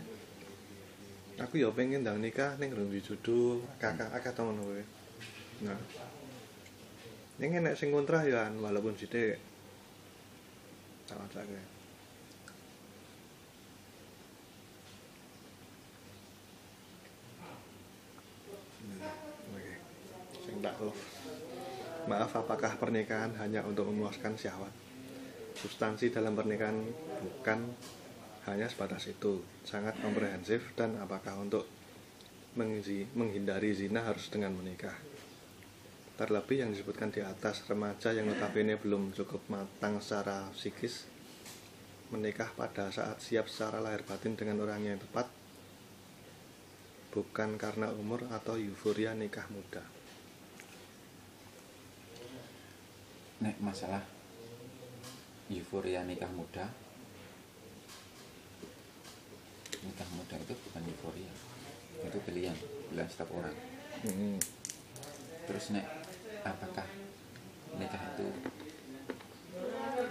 aku 1.41 1.57
ya 1.57 1.73
pengen 1.73 2.05
ndang 2.05 2.21
nikah 2.21 2.53
ning 2.61 2.69
rung 2.71 2.93
jodoh 2.93 3.59
kakak 3.81 4.13
akeh 4.13 4.31
to 4.31 4.41
ngono 4.45 4.61
kuwi 4.69 4.83
nah 5.65 5.79
ning 7.41 7.57
enek 7.57 7.75
sing 7.75 7.89
kontra 7.89 8.21
ya 8.23 8.47
an, 8.47 8.61
walaupun 8.61 8.93
sithik 8.93 9.41
tak 11.09 11.17
macake 11.17 11.73
Hmm. 18.85 19.01
Maaf, 22.05 22.37
apakah 22.37 22.77
pernikahan 22.77 23.33
hanya 23.41 23.65
untuk 23.65 23.89
memuaskan 23.89 24.37
syahwat? 24.37 24.84
Substansi 25.55 26.11
dalam 26.11 26.35
pernikahan 26.35 26.75
bukan 27.23 27.59
hanya 28.45 28.67
sebatas 28.69 29.09
itu, 29.09 29.41
sangat 29.65 29.97
komprehensif 30.03 30.75
dan 30.77 30.99
apakah 31.01 31.39
untuk 31.39 31.65
menghindari 33.15 33.71
zina 33.73 34.05
harus 34.05 34.29
dengan 34.29 34.53
menikah? 34.53 34.93
Terlebih 36.15 36.63
yang 36.63 36.71
disebutkan 36.71 37.11
di 37.11 37.19
atas, 37.19 37.65
remaja 37.67 38.13
yang 38.15 38.29
notabene 38.29 38.79
belum 38.79 39.11
cukup 39.11 39.43
matang 39.51 39.99
secara 39.99 40.47
psikis 40.55 41.07
menikah 42.13 42.53
pada 42.53 42.93
saat 42.93 43.17
siap 43.17 43.49
secara 43.49 43.81
lahir 43.81 44.05
batin 44.05 44.37
dengan 44.37 44.61
orang 44.61 44.85
yang 44.85 45.01
tepat 45.01 45.25
bukan 47.09 47.57
karena 47.57 47.89
umur 47.95 48.27
atau 48.29 48.59
euforia 48.59 49.17
nikah 49.17 49.47
muda. 49.49 49.81
nek 53.35 53.59
masalah 53.59 54.14
euforia 55.49 56.01
nikah 56.05 56.29
muda 56.33 56.65
nikah 59.85 60.09
muda 60.17 60.35
itu 60.41 60.53
bukan 60.69 60.81
euforia 60.89 61.33
itu 62.05 62.17
pilihan 62.25 62.57
pilihan 62.89 63.09
setiap 63.09 63.29
orang 63.33 63.55
Hmm. 64.05 64.37
terus 65.47 65.71
nek 65.71 65.87
apakah 66.43 66.85
nikah 67.79 68.03
itu 68.13 68.27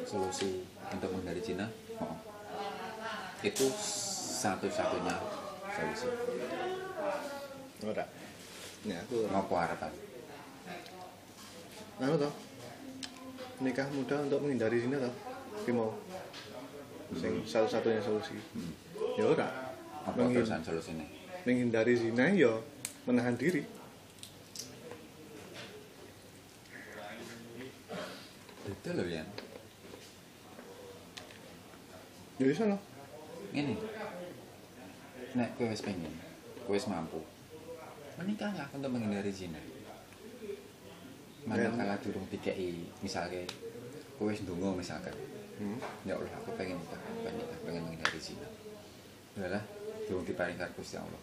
solusi 0.02 0.64
untuk 0.90 1.14
menghindari 1.14 1.44
zina 1.44 1.68
oh. 2.00 2.16
itu 3.44 3.68
satu-satunya 4.40 5.14
solusi 5.68 6.08
Ora. 7.84 8.06
Nek 8.88 8.98
aku 9.04 9.28
ngopo 9.28 9.54
harapan 9.60 9.92
anu 12.02 12.18
toh. 12.18 12.32
Nikah 13.58 13.86
muda 13.90 14.16
untuk 14.20 14.40
menghindari 14.40 14.78
zina 14.78 14.98
toh. 14.98 15.14
Ki 15.62 15.70
mau. 15.70 15.94
Sing 17.12 17.42
satu-satunya 17.42 18.00
solusi. 18.00 18.34
Hmm. 18.52 18.72
Ya 19.14 19.26
ora. 19.26 19.48
apa 20.04 20.20
Menghin- 20.20 20.44
terusan 20.44 20.60
solusinya 20.60 21.06
menghindari 21.42 21.96
zina 21.96 22.28
ya 22.28 22.60
menahan 23.04 23.32
diri. 23.34 23.64
itu 28.64 28.88
loh 28.90 29.06
ya 29.06 29.24
Ya 32.34 32.44
bisa 32.44 32.66
loh. 32.66 32.80
ini 33.52 33.80
nek 35.32 35.56
kowe 35.56 35.64
wis 35.64 35.80
pengen 35.80 36.12
kowe 36.64 36.74
wis 36.74 36.84
mampu 36.84 37.24
menikahlah 38.16 38.68
untuk 38.70 38.90
menghindari 38.90 39.30
zina 39.30 39.56
manakala 41.44 41.96
durung 42.00 42.24
dikei 42.32 42.88
misalnya 43.04 43.44
kowe 44.16 44.30
wis 44.32 44.40
ndonga 44.44 44.72
misalkan. 44.76 45.14
Hmm. 45.54 45.78
ya 46.02 46.18
Allah 46.18 46.34
aku 46.42 46.50
pengen 46.58 46.74
nikah 46.82 46.98
pengen 47.22 47.38
nikah 47.38 47.58
pengen 47.62 47.82
menghindari 47.86 48.18
zina. 48.18 48.48
Udahlah 49.38 49.62
durung 50.10 50.26
diparing 50.26 50.58
karo 50.58 50.72
Gusti 50.74 50.98
Allah. 50.98 51.22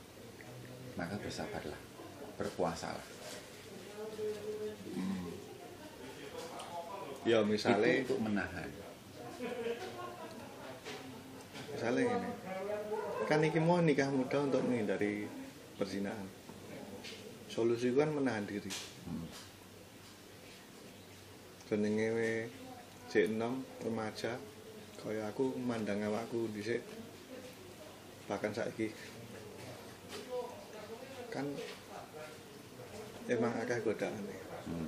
Maka 0.95 1.19
bersabarlah 1.19 1.81
berpuasalah. 2.39 3.07
Ya 7.21 7.38
misalnya 7.45 8.01
itu 8.01 8.17
untuk 8.17 8.34
menahan. 8.34 8.69
Misalnya 11.69 12.01
ini 12.07 12.29
kan 13.29 13.39
iki 13.45 13.60
mau 13.62 13.77
nikah 13.77 14.10
muda 14.10 14.41
untuk 14.41 14.65
menghindari 14.65 15.29
perzinahan 15.77 16.41
solusi 17.51 17.91
kan 17.91 18.10
menahan 18.15 18.47
diri. 18.47 18.71
Hmm. 19.03 19.27
Jenenge 21.71 22.07
we 22.12 22.31
cek 23.07 23.31
enom 23.31 23.63
remaja. 23.79 24.36
Kaya 24.99 25.31
aku 25.31 25.55
mandang 25.55 26.03
awakku 26.03 26.51
dhisik. 26.51 26.84
Bahkan 28.27 28.51
saiki. 28.51 28.91
Kan 31.31 31.47
emang 33.31 33.55
akeh 33.63 33.79
godaan 33.88 34.27
Hmm. 34.62 34.86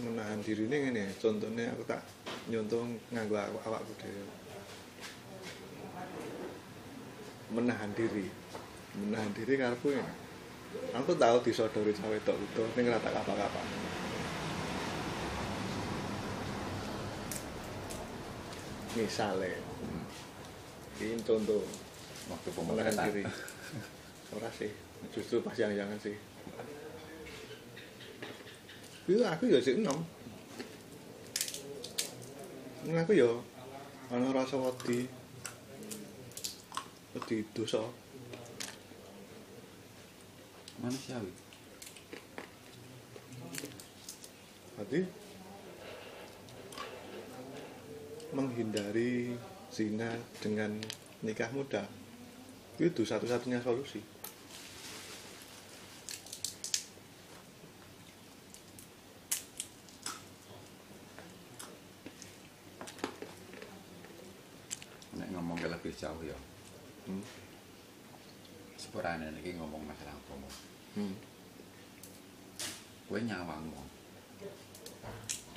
menahan 0.00 0.40
diri 0.40 0.64
ini 0.64 0.88
ngene 0.88 1.04
contohnya 1.20 1.68
aku 1.76 1.84
tak 1.84 2.00
nyontoh 2.48 2.80
nganggo 3.12 3.36
awak 3.36 3.60
awakku 3.68 3.92
dhewe. 4.00 4.24
Menahan 7.52 7.92
diri. 7.92 8.24
Menahan 8.96 9.28
diri 9.36 9.60
karepku 9.60 9.92
ya 9.92 10.06
aku 10.94 11.14
tahu 11.18 11.36
disodori 11.42 11.90
cawe 11.94 12.18
tok 12.22 12.38
itu 12.38 12.62
ning 12.78 12.90
ora 12.90 12.98
tak 13.02 13.14
apa-apa 13.14 13.62
misale 18.94 19.50
Hmm. 19.80 20.04
ini 21.00 21.16
contoh 21.24 21.64
waktu 22.28 22.48
pemotretan 22.52 23.08
diri 23.08 23.24
ora 24.36 24.50
sih 24.52 24.70
justru 25.10 25.40
pas 25.40 25.56
yang 25.56 25.72
jangan 25.74 25.98
sih 25.98 26.16
Iya, 29.10 29.34
aku 29.34 29.50
ya 29.50 29.58
sik 29.58 29.82
enom. 29.82 30.06
Ini 32.86 32.94
aku 32.94 33.10
ya 33.10 33.26
ana 34.06 34.30
rasa 34.30 34.54
wedi. 34.54 35.10
Wedi 37.18 37.42
dosa. 37.50 37.82
manusiawi 40.80 41.28
Berarti 44.76 45.00
menghindari 48.30 49.34
zina 49.70 50.10
dengan 50.38 50.78
nikah 51.22 51.50
muda 51.50 51.82
itu 52.80 53.02
satu-satunya 53.04 53.60
solusi. 53.60 54.00
nek 65.10 65.28
ngomong 65.34 65.58
lebih 65.60 65.92
jauh 65.98 66.22
ya 66.22 66.38
Hmm. 67.08 67.24
sepurane 68.78 69.26
iki 69.42 69.58
ngomong 69.58 69.82
masalah 69.82 70.14
agama 70.14 70.46
Hmm. 70.94 71.14
kowe 73.10 73.18
nyawang 73.18 73.66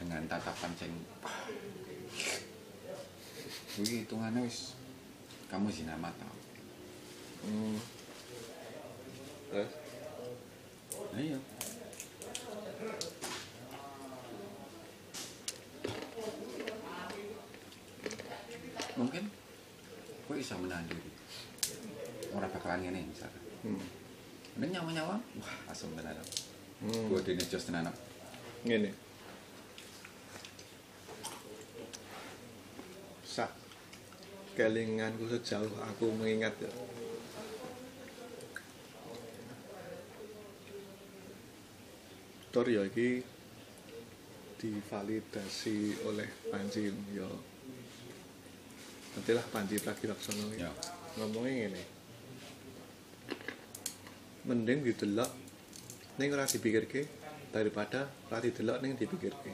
dengan 0.01 0.25
tatapan 0.25 0.71
sing 0.73 0.91
kuwi 3.73 4.05
hitungannya 4.05 4.45
wis 4.45 4.77
kamu 5.49 5.69
zina 5.73 5.97
mata 5.97 6.25
Hmm. 7.43 7.75
Terus 9.51 9.67
iya 11.19 11.35
mungkin 18.95 19.27
kowe 20.23 20.39
bisa 20.39 20.55
menahan 20.55 20.87
diri 20.87 21.11
ora 22.31 22.47
bakalan 22.47 22.87
ngene 22.87 23.11
misalkan 23.11 23.43
hmm. 23.67 24.03
Ini 24.53 24.69
nyawa-nyawa, 24.69 25.17
wah 25.41 25.55
asem 25.73 25.89
tenan. 25.97 26.13
Hmm. 26.77 27.09
Gue 27.09 27.25
dene 27.25 27.41
jos 27.41 27.65
tenan. 27.65 27.89
Ngene. 28.61 28.93
Kelinganku 34.53 35.25
sejauh 35.29 35.73
aku 35.81 36.13
mengingat 36.13 36.53
ya. 36.61 36.71
Tor 42.53 42.69
ya 42.69 42.85
iki 42.85 43.25
divalidasi 44.61 46.05
oleh 46.05 46.29
Panji 46.53 46.93
ya. 47.17 47.25
Nantilah 49.17 49.45
Panji 49.49 49.81
Pragiwaksono 49.81 50.53
Ya. 50.53 50.69
ngomongnya 51.17 51.69
ngene. 51.69 51.83
Mending 54.45 54.79
didelok 54.85 55.31
ning 56.21 56.29
ora 56.29 56.45
dipikirke 56.45 57.09
daripada 57.49 58.05
ora 58.29 58.37
didelok 58.37 58.77
ning 58.85 58.93
dipikirke. 58.97 59.53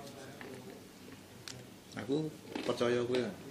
Aku 2.00 2.28
percaya 2.68 3.00
kuwi. 3.08 3.49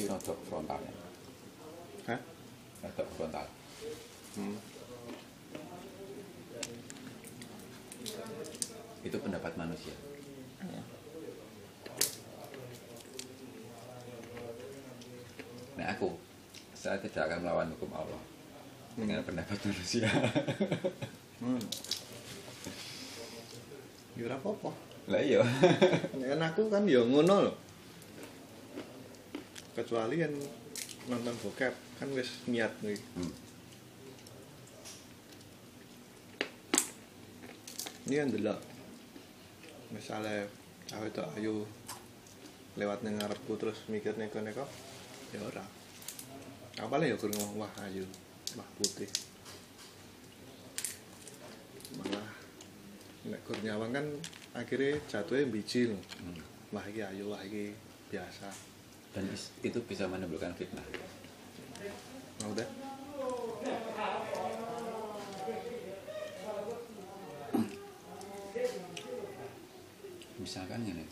Di 0.00 0.08
rodok 0.08 0.40
frontalnya. 0.48 0.94
Hah? 2.08 2.20
Rodok 2.88 3.08
frontal. 3.20 3.44
Hmm. 4.32 4.56
Itu 9.04 9.16
pendapat 9.20 9.52
manusia. 9.60 9.92
Nah 15.76 15.86
aku, 15.92 16.16
saya 16.72 16.96
tidak 17.04 17.28
akan 17.28 17.44
melawan 17.44 17.68
hukum 17.76 17.92
Allah 17.92 18.20
dengan 18.96 19.20
pendapat 19.20 19.60
manusia 19.68 20.08
Hmm. 21.40 21.56
Ya 24.12 24.28
apa-apa. 24.36 24.76
lah 25.08 25.24
iya 25.24 25.40
Nek 26.20 26.52
aku 26.52 26.68
kan 26.68 26.84
ya 26.84 27.00
ngono 27.00 27.48
lho. 27.48 27.52
Kecuali 29.80 30.20
yang 30.20 30.36
nonton 31.08 31.32
bokep 31.40 31.72
kan 31.96 32.12
wis 32.12 32.44
niat 32.44 32.68
nih. 32.84 33.00
Hmm. 33.16 33.32
Ini 38.04 38.14
kan 38.20 38.28
delok. 38.28 38.60
Misalnya 39.96 40.44
cawe 40.84 41.08
itu 41.08 41.22
ayu 41.40 41.64
lewat 42.76 43.08
ngarepku 43.08 43.56
terus 43.56 43.80
mikir 43.88 44.20
neko-neko 44.20 44.68
ya 45.32 45.40
ora. 45.48 45.64
Apalagi 46.76 47.12
ya 47.12 47.16
kur 47.16 47.32
ngomong 47.32 47.64
wah 47.64 47.72
ayu, 47.88 48.04
wah 48.60 48.68
putih. 48.76 49.08
Malah 51.96 52.28
nek 53.32 53.40
kur 53.48 53.56
nyawang 53.64 53.96
kan 53.96 54.06
akhirnya 54.52 55.00
jatuhnya 55.08 55.48
biji 55.48 55.88
loh. 55.88 56.04
Hmm. 56.20 56.36
Wah 56.68 56.84
iki 56.84 57.00
ayu, 57.00 57.32
wah 57.32 57.40
iki 57.40 57.72
biasa. 58.12 58.52
Dan 59.10 59.24
itu 59.66 59.78
bisa 59.82 60.06
menimbulkan 60.06 60.54
fitnah. 60.54 60.84
Mau 62.42 62.54
deh. 62.54 62.68
misalkan 70.40 70.82
gini. 70.82 71.04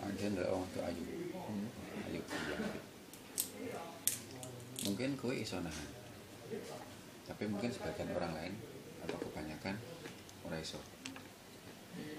Ada 0.00 0.46
orang 0.46 0.68
tuh 0.72 0.82
ayu. 0.88 1.04
Ayu 2.08 2.20
iya. 2.22 2.58
mungkin 4.88 5.20
kue 5.20 5.36
iso 5.36 5.58
nahan. 5.60 5.90
Tapi 7.28 7.44
mungkin 7.50 7.68
sebagian 7.68 8.14
orang 8.14 8.32
lain 8.32 8.54
atau 9.04 9.20
kebanyakan 9.20 9.76
orang 10.48 10.60
iso. 10.64 10.80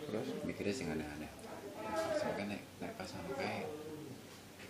Terus? 0.06 0.28
Mikirnya 0.46 0.76
sing 0.76 0.94
aneh-aneh 0.94 1.25
soalnya 1.96 2.56
nek 2.56 2.62
nek 2.84 2.92
pas 3.00 3.08
sampai 3.08 3.64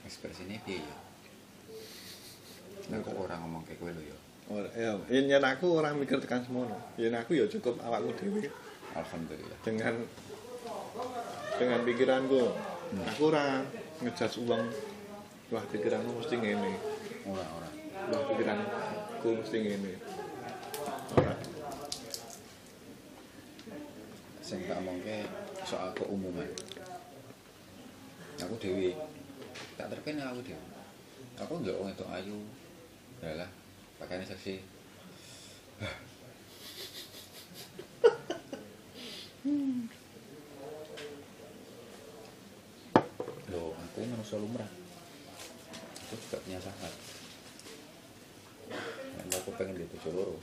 ekspresinya 0.05 0.57
piye 0.63 0.81
ya 0.81 0.97
Nek 2.85 3.01
kok 3.01 3.17
orang 3.17 3.39
ngomong 3.41 3.61
kayak 3.65 3.81
gue 3.81 3.91
lo 3.97 4.01
ya 4.05 4.17
ora 4.45 4.69
ya 4.77 4.93
yen 5.09 5.41
aku 5.41 5.81
orang 5.81 5.97
mikir 5.97 6.21
tekan 6.21 6.45
semono. 6.45 6.77
Yen 7.01 7.17
aku 7.17 7.33
ya 7.33 7.49
cukup 7.49 7.81
awakku 7.81 8.13
dhewe 8.13 8.45
alhamdulillah 8.93 9.57
dengan 9.65 10.05
dengan 11.57 11.79
pikiranku. 11.81 12.53
Aku 13.09 13.33
ora 13.33 13.65
ngejudge 14.05 14.37
uang 14.45 14.69
wah 15.49 15.65
pikiranmu 15.65 16.21
mesti 16.21 16.35
ngene. 16.37 16.73
orang-orang 17.25 17.73
Wah 18.13 18.21
pikiranku 18.29 19.29
mesti 19.41 19.57
ngene. 19.65 19.93
Ora. 21.17 21.33
sing 24.45 24.61
tak 24.69 24.77
omongke 24.77 25.25
soal 25.65 25.89
keumuman 25.97 26.45
aku 28.45 28.55
dewi. 28.61 28.93
Tak 29.75 29.89
terkena 29.89 30.29
aku 30.29 30.45
dewi. 30.45 30.61
Aku 31.41 31.59
nggak 31.59 31.75
wong 31.75 31.89
itu 31.91 32.05
ayu. 32.07 32.39
Yalah 33.25 33.49
pakainya 33.95 34.27
seksi 34.27 34.59
Loh, 43.51 43.71
aku 43.75 43.97
manusia 44.07 44.39
lumrah. 44.39 44.67
Aku 46.05 46.13
juga 46.17 46.37
punya 46.41 46.59
sahabat. 46.61 46.93
Aku 49.35 49.51
pengen 49.59 49.77
di 49.77 49.85
tujuh 49.93 50.39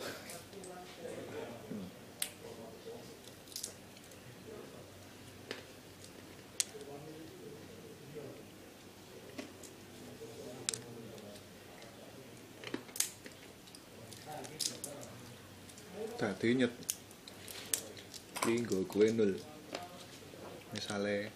Dadi 16.42 16.58
nyet 16.58 16.74
iki 18.42 18.66
nggo 18.66 18.82
kowe 18.90 19.06
nul. 19.14 19.38
Misale 20.74 21.30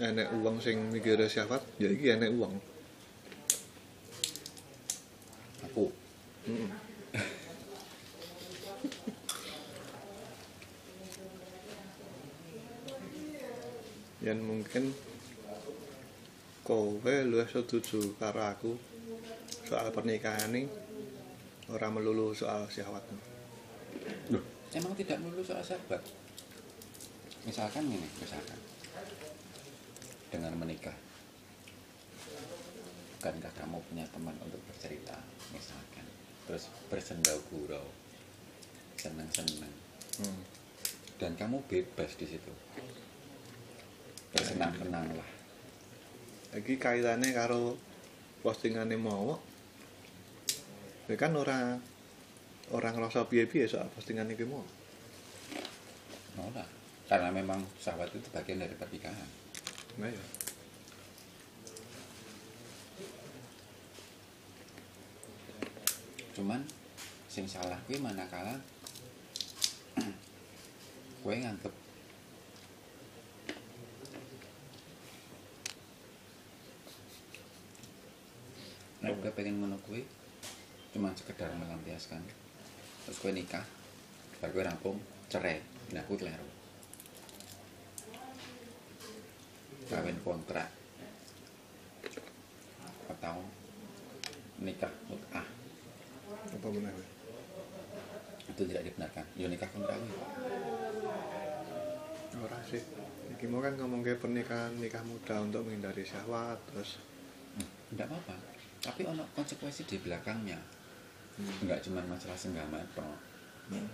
enek 0.00 0.32
uang 0.40 0.56
sing 0.64 0.88
mikire 0.88 1.28
syahwat, 1.28 1.60
ya 1.76 1.92
iki 1.92 2.16
enek 2.16 2.32
uang. 2.32 2.56
aku 5.68 5.92
Heeh. 6.48 6.72
Yen 14.24 14.40
mungkin 14.40 14.96
kowe 16.64 17.04
luwih 17.04 17.52
setuju 17.52 18.16
karo 18.16 18.40
aku 18.48 18.80
soal 19.68 19.92
pernikahan 19.92 20.56
ini 20.56 20.88
ora 21.70 21.86
melulu 21.86 22.34
soal 22.34 22.66
syahwat. 22.66 23.02
Loh, 24.30 24.42
emang 24.74 24.94
tidak 24.98 25.22
melulu 25.22 25.42
soal 25.42 25.62
sahabat. 25.62 26.02
Misalkan 27.46 27.86
gini, 27.88 28.08
misalkan 28.20 28.58
dengan 30.30 30.52
menikah, 30.58 30.94
bukankah 33.18 33.52
kamu 33.54 33.78
punya 33.90 34.04
teman 34.10 34.34
untuk 34.42 34.60
bercerita, 34.70 35.16
misalkan, 35.54 36.06
terus 36.46 36.70
bersendau 36.92 37.38
gurau, 37.50 37.86
senang-senang, 38.98 39.74
Hmm. 40.20 40.42
dan 41.16 41.32
kamu 41.34 41.64
bebas 41.66 42.12
di 42.20 42.28
situ, 42.28 42.52
bersenang-senanglah. 44.36 45.30
Iki 46.50 46.82
kaitannya 46.82 47.30
karo 47.30 47.78
postingane 48.42 48.98
mau. 48.98 49.49
Ya 51.10 51.18
kan 51.18 51.34
ora 51.34 51.74
orang 52.70 52.92
ngerasa 52.94 53.26
piye-piye 53.26 53.66
soal 53.66 53.90
postingan 53.90 54.30
iki 54.30 54.46
mau. 54.46 54.62
Nolak. 56.38 56.70
Karena 57.10 57.34
memang 57.34 57.66
sahabat 57.82 58.14
itu 58.14 58.30
bagian 58.30 58.62
dari 58.62 58.78
pernikahan. 58.78 59.26
Nah 59.98 60.06
ya. 60.06 60.24
cuman 66.40 66.64
sing 67.28 67.44
salah 67.44 67.76
kuwi 67.84 68.00
manakala 68.00 68.56
kowe 71.20 71.36
nganggep 71.36 71.74
Nek 79.04 79.36
pengen 79.36 79.60
ngono 79.60 79.76
kuwi 79.84 80.00
cuma 80.90 81.14
sekedar 81.14 81.50
melampiaskan. 81.54 82.22
Terus 83.06 83.18
kowe 83.22 83.32
nikah 83.32 83.62
baru 84.40 84.52
kowe 84.56 84.64
rampung 84.64 84.96
cerai 85.30 85.60
nah 85.90 86.02
kuwi 86.06 86.22
keliru 86.22 86.48
kawin 89.90 90.18
kontrak. 90.22 90.70
Atau 93.10 93.42
nikah 94.62 94.92
mut'ah 95.10 95.46
Apa 96.50 96.66
kowe? 96.66 96.92
itu 98.50 98.62
tidak 98.66 98.82
dibenarkan. 98.86 99.24
Ya 99.34 99.46
nikah 99.50 99.68
kontrak 99.70 99.98
kuwi 99.98 100.14
Ora 102.40 102.58
sih. 102.66 102.82
Iki 103.34 103.46
mau 103.50 103.58
kan 103.58 103.74
ngomong 103.74 104.06
kayak 104.06 104.22
pernikahan 104.22 104.78
nikah 104.78 105.02
muda 105.02 105.42
untuk 105.42 105.66
menghindari 105.66 106.06
syahwat 106.06 106.58
terus 106.70 107.02
tidak 107.90 108.06
apa-apa. 108.06 108.38
Tapi 108.80 109.02
ono 109.04 109.26
konsekuensi 109.34 109.84
di 109.84 109.98
belakangnya 110.00 110.79
hmm. 111.40 111.64
nggak 111.64 111.80
cuma 111.80 112.04
masalah 112.04 112.36
senggama 112.36 112.78
toh 112.92 113.16
Hmm. 113.70 113.86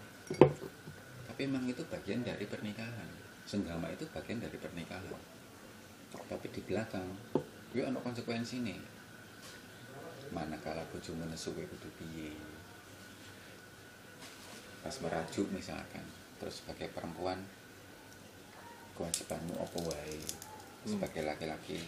tapi 1.29 1.45
memang 1.45 1.69
itu 1.69 1.85
bagian 1.87 2.25
dari 2.25 2.49
pernikahan 2.49 3.07
senggama 3.45 3.93
itu 3.93 4.09
bagian 4.09 4.41
dari 4.41 4.57
pernikahan 4.57 5.05
tapi 6.27 6.49
di 6.49 6.65
belakang 6.65 7.05
gue 7.71 7.85
ono 7.85 8.01
konsekuensi 8.01 8.65
nih 8.65 8.81
manakala 10.33 10.81
bojomu 10.89 11.29
nesu 11.29 11.53
kowe 11.53 11.61
kudu 11.63 11.89
piye 12.01 12.33
pas 14.81 14.97
merajuk 15.03 15.45
misalkan 15.53 16.03
terus 16.41 16.65
sebagai 16.65 16.89
perempuan 16.95 17.39
kewajibanmu 18.97 19.55
apa 19.61 19.79
wae 19.93 20.19
Hmm. 20.87 21.03
sebagai 21.03 21.27
laki-laki 21.27 21.83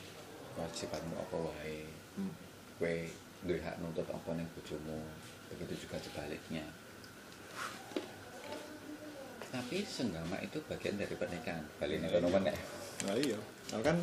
kewajibanmu 0.52 1.14
apa 1.16 1.36
wae 1.40 1.86
Hmm. 2.18 2.34
kue 2.76 3.06
duwe 3.46 3.62
hak 3.62 3.78
nuntut 3.78 4.04
apa 4.10 4.34
ning 4.34 4.50
bojomu 4.52 4.98
begitu 5.52 5.86
juga 5.86 5.96
sebaliknya. 6.00 6.64
Tapi 9.48 9.80
senggama 9.88 10.36
itu 10.44 10.60
bagian 10.68 11.00
dari 11.00 11.14
pernikahan. 11.16 11.64
Balik 11.80 12.04
nih 12.04 12.08
kono 12.12 12.28
meneh 12.28 12.56
Nah 13.08 13.14
iya. 13.16 13.38
Nah, 13.72 13.80
kan 13.80 13.96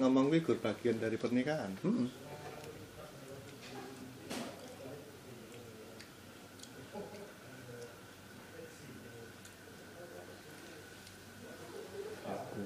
ngomong 0.00 0.32
kuwi 0.32 0.40
gur 0.42 0.58
bagian 0.58 0.98
dari 0.98 1.14
pernikahan. 1.14 1.70
Mm-mm. 1.84 2.26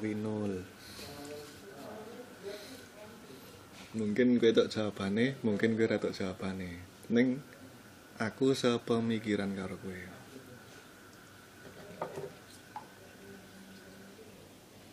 kuwi 0.00 0.16
nol 0.16 0.64
mungkin 3.92 4.40
gue 4.40 4.48
tok 4.48 4.72
jawabane 4.72 5.36
mungkin 5.44 5.76
gue 5.76 5.84
tok 5.84 6.16
jawabane. 6.16 6.80
Ning 7.12 7.42
aku 8.20 8.52
sepemikiran 8.52 9.48
karo 9.56 9.80
kowe. 9.80 10.00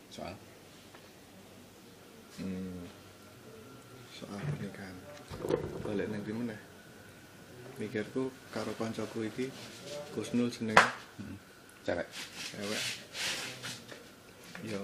Soal? 0.08 0.34
Hmm. 2.40 2.88
soal 4.16 4.40
pernikahan. 4.40 4.96
Balik 5.84 6.08
nang 6.10 6.24
ndi 6.24 6.34
meneh 6.34 6.60
mikirku 7.78 8.34
karo 8.50 8.74
kancaku 8.74 9.30
iki 9.30 9.54
Kusnul 10.16 10.50
jenenge. 10.50 10.82
Cewek. 11.86 12.08
Cewek. 12.56 12.84
Yo. 14.66 14.82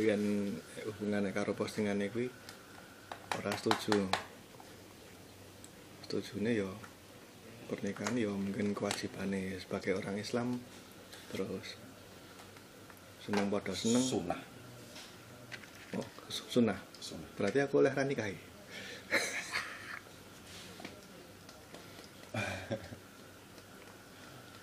Yen 0.00 0.52
hubungannya 0.88 1.32
karo 1.36 1.52
postingannya 1.52 2.08
kuwi 2.12 2.28
ora 3.36 3.52
setuju 3.56 4.08
setujune 6.06 6.54
yo 6.54 6.70
pernikahan 7.66 8.14
yo 8.14 8.30
mungkin 8.38 8.70
kewajibannya 8.78 9.58
sebagai 9.58 9.98
orang 9.98 10.14
Islam 10.22 10.62
terus 11.34 11.74
seneng 13.26 13.50
pada 13.50 13.74
seneng. 13.74 14.06
Sunnah. 14.06 14.40
Oh, 15.98 16.06
sunnah. 16.30 16.78
Sunnah. 17.02 17.26
Berarti 17.34 17.58
aku 17.66 17.82
oleh 17.82 17.90
nikahi? 17.90 18.38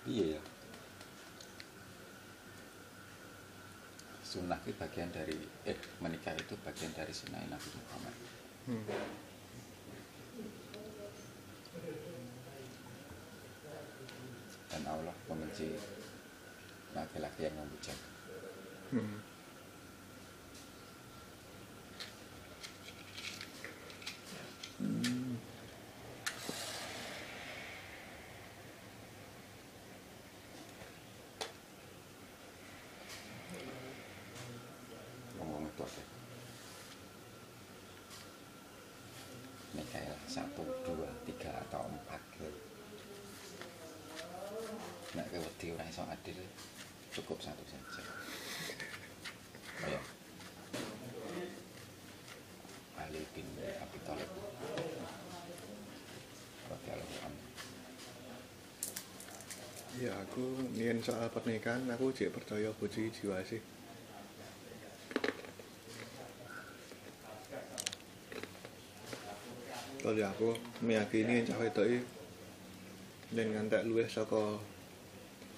Iya 0.04 0.36
ya. 0.36 0.42
Sunnah 4.20 4.60
itu 4.68 4.76
bagian 4.76 5.08
dari 5.08 5.32
eh 5.64 5.76
menikah 6.00 6.36
itu 6.36 6.52
bagian 6.60 6.92
dari 6.92 7.08
sunnah 7.08 7.40
Nabi 7.48 7.68
Muhammad. 7.72 8.14
Hmm. 8.68 8.84
Dan 14.74 14.82
Allah 14.90 15.14
membenci 15.30 15.70
laki-laki 16.98 17.46
yang 17.46 17.54
membujang 17.54 18.00
Hmm. 18.90 19.22
ngomong 35.38 35.66
itu 35.70 35.82
apa? 35.86 36.02
Nikah 39.74 40.02
ya 40.02 40.16
satu 40.26 40.62
dua 40.82 41.10
tiga 41.26 41.50
atau 41.70 41.86
empat 41.86 42.22
gitu 42.38 42.73
nek 45.14 45.30
kewedi 45.30 45.66
ora 45.74 45.86
iso 45.86 46.02
adil 46.10 46.38
cukup 47.14 47.38
satu 47.38 47.62
saja. 47.70 48.02
Ali 52.98 53.22
bin 53.30 53.46
Abi 53.62 53.98
Thalib 54.02 54.30
radhiyallahu 56.66 57.16
anhu 57.22 57.42
ya 60.02 60.12
aku 60.18 60.44
nian 60.74 60.98
soal 60.98 61.30
pernikahan 61.30 61.86
aku 61.94 62.10
cek 62.10 62.34
percaya 62.34 62.74
bojo 62.74 62.98
jiwa 62.98 63.38
sih. 63.46 63.62
Kalau 70.04 70.20
aku 70.20 70.52
meyakini 70.84 71.48
cah 71.48 71.56
wedok 71.56 71.88
iki 71.88 72.04
yen 73.32 73.56
ngantek 73.56 73.88
luwih 73.88 74.04
saka 74.04 74.60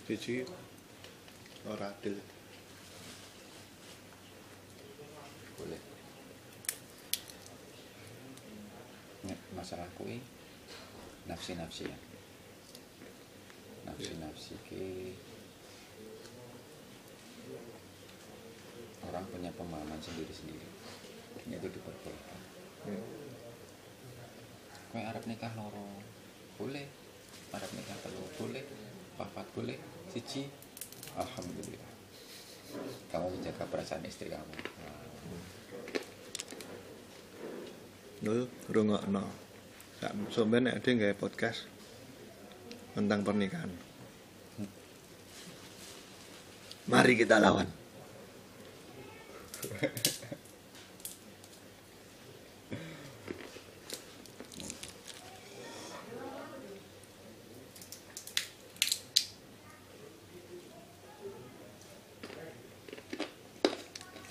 siji 0.07 0.47
ora 1.67 1.91
adil. 1.91 2.15
boleh. 5.59 5.83
Nek 9.27 9.41
masalah 9.57 9.89
kui 9.99 10.23
nafsi 11.27 11.59
nafsi 11.59 11.91
ya. 11.91 11.99
Nafsi 13.89 14.15
nafsi 14.23 14.55
ki 14.71 14.87
orang 19.11 19.27
punya 19.33 19.51
pemahaman 19.59 19.99
sendiri 19.99 20.31
sendiri 20.31 20.69
itu 21.47 21.67
diperbolehkan. 21.67 22.41
Hmm. 22.87 23.03
kue 24.95 25.03
Arab 25.03 25.27
nikah 25.27 25.51
loro 25.59 25.99
boleh. 26.63 26.87
Arab 27.51 27.71
nikah 27.75 27.99
telu 28.07 28.23
boleh. 28.39 28.63
Papat 29.17 29.49
boleh 29.57 29.96
siji 30.11 30.47
alhamdulillah 31.19 31.93
kamu 33.11 33.27
menjaga 33.35 33.65
perasaan 33.71 34.05
istri 34.07 34.31
kamu 34.31 34.55
Nul 38.25 38.49
rungokno. 38.73 39.29
Sak 40.01 40.13
sampeyan 40.33 40.73
nek 40.73 40.81
ade 40.81 40.97
gawe 40.97 41.15
podcast 41.21 41.69
tentang 42.97 43.21
pernikahan. 43.21 43.69
Mari 46.89 47.13
kita 47.13 47.37
lawan. 47.37 47.69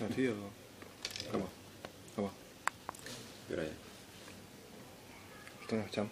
Tadi 0.05 0.29
ya 0.29 0.37
apa? 1.33 1.49
Apa? 2.21 2.29
Kira 3.49 3.65
ya 3.65 3.75
Setengah 5.65 5.87
jam. 5.89 6.07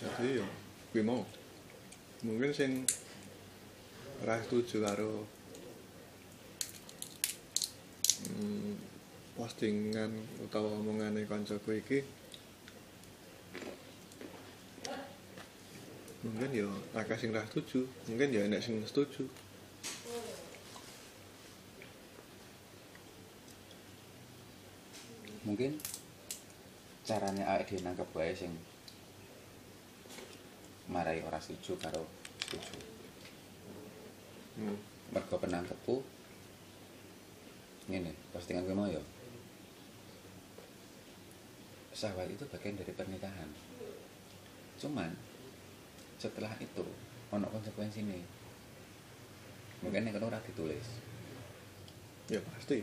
Jadi 0.00 0.40
ya, 0.40 0.48
kuwi 0.96 1.04
mau. 1.04 1.28
Mungkin 2.24 2.56
sing 2.56 2.88
ora 4.24 4.40
setuju 4.40 4.80
karo 4.80 5.28
hmm, 8.32 8.80
postingan 9.36 10.08
utawa 10.40 10.72
omongane 10.72 11.28
kancaku 11.28 11.84
iki 11.84 12.00
mungkin 16.26 16.50
ya 16.50 16.68
akeh 16.98 17.16
sing 17.18 17.30
ra 17.30 17.46
setuju 17.46 17.86
mungkin 18.10 18.34
ya 18.34 18.42
enek 18.50 18.62
sing 18.62 18.82
setuju. 18.82 19.26
Mungkin 25.46 25.78
caranya 27.06 27.54
awake 27.54 27.70
dhewe 27.70 27.86
nangkep 27.86 28.10
wae 28.18 28.34
sing 28.34 28.50
marai 30.90 31.22
ora 31.22 31.38
setuju 31.38 31.78
karo 31.78 32.02
setuju 32.42 32.78
hmm. 34.58 34.78
mergo 35.14 35.38
penangkepku 35.38 36.02
ngene 37.86 38.10
postingan 38.34 38.66
gue 38.66 38.74
mau 38.74 38.90
ya. 38.90 38.98
Syahwat 41.94 42.28
itu 42.28 42.44
bagian 42.50 42.76
dari 42.76 42.92
pernikahan. 42.92 43.48
Cuman 44.76 45.14
setelah 46.16 46.52
itu 46.60 46.84
ono 47.28 47.46
konsekuensi 47.52 48.00
nih 48.04 48.24
mungkin 49.84 50.08
yang 50.08 50.18
ora 50.24 50.40
ditulis. 50.40 50.86
Ya 52.32 52.40
pasti. 52.42 52.82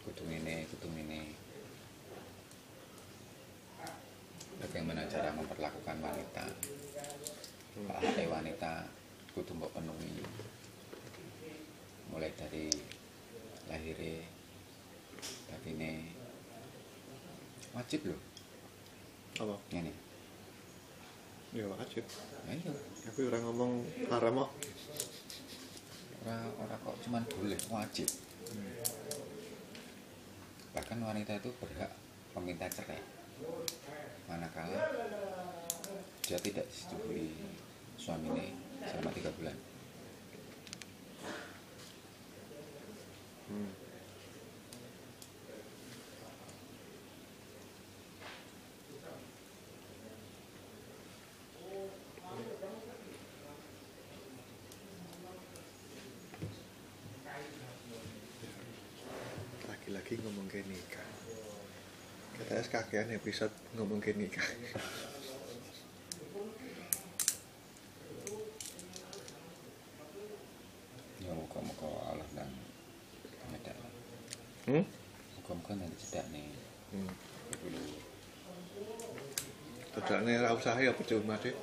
Kudu 0.00 0.24
ini 0.26 0.64
kudu 0.72 0.88
ini 0.96 1.36
bagaimana 4.58 5.04
cara 5.06 5.30
memperlakukan 5.36 5.96
wanita? 6.00 6.44
Hak 7.86 8.16
wanita 8.26 8.88
kudu 9.36 9.52
mbok 9.54 9.70
penuhi. 9.76 10.24
Mulai 12.10 12.32
dari 12.34 12.66
lahirnya 13.70 14.26
batine 15.46 16.10
wajib 17.70 18.10
loh 18.10 18.20
apa? 19.38 19.54
Ini 19.70 20.09
ya 21.50 21.66
wajib 21.66 22.06
ayo 22.46 22.70
aku 23.10 23.26
orang 23.26 23.42
ngomong 23.42 23.72
haram 24.06 24.46
kok. 24.46 24.50
Ora 26.22 26.36
ora 26.62 26.76
kok 26.78 26.96
cuman 27.02 27.26
boleh 27.26 27.58
wajib. 27.66 28.06
Bahkan 30.70 30.98
wanita 31.02 31.42
itu 31.42 31.50
berhak 31.58 31.90
meminta 32.38 32.70
cerai. 32.70 33.02
Manakala 34.30 34.78
dia 36.22 36.38
tidak 36.38 36.70
disetujui 36.70 37.34
suaminya 37.98 38.46
selama 38.86 39.10
tiga 39.10 39.34
bulan. 39.34 39.56
Hmm. 43.50 43.80
lagi-lagi 59.90 60.22
ngomong 60.22 60.39
ke 60.50 60.66
nikah. 60.66 61.06
Kita 62.34 62.58
kakean 62.66 63.14
episode 63.14 63.54
ngomong 63.78 64.02
ke 64.02 64.10
nikah. 64.18 64.42
Ya 71.22 71.30
muka-muka 71.38 71.86
Allah 71.86 72.26
dan 72.34 72.50
nyedak 73.54 73.78
hmm? 74.66 74.82
muka-muka 75.38 75.72
nanti 75.78 75.94
cedak 76.02 76.26
nih. 76.34 76.50
Hmm. 76.90 77.14
Tidaknya 79.94 80.42
ora 80.42 80.58
usah 80.58 80.74
ya 80.82 80.90
percuma 80.90 81.38
deh 81.38 81.54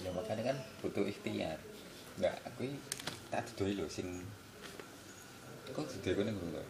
ya 0.00 0.10
makanya 0.14 0.54
kan 0.54 0.58
butuh 0.78 1.10
ikhtiar. 1.10 1.58
Enggak 2.22 2.38
aku 2.46 2.70
tak 3.34 3.50
didoi 3.50 3.74
lho 3.74 3.90
sing 3.90 4.22
kok 5.70 5.86
didoi 5.86 6.14
kene 6.18 6.30
ngono 6.34 6.50
lho 6.58 6.64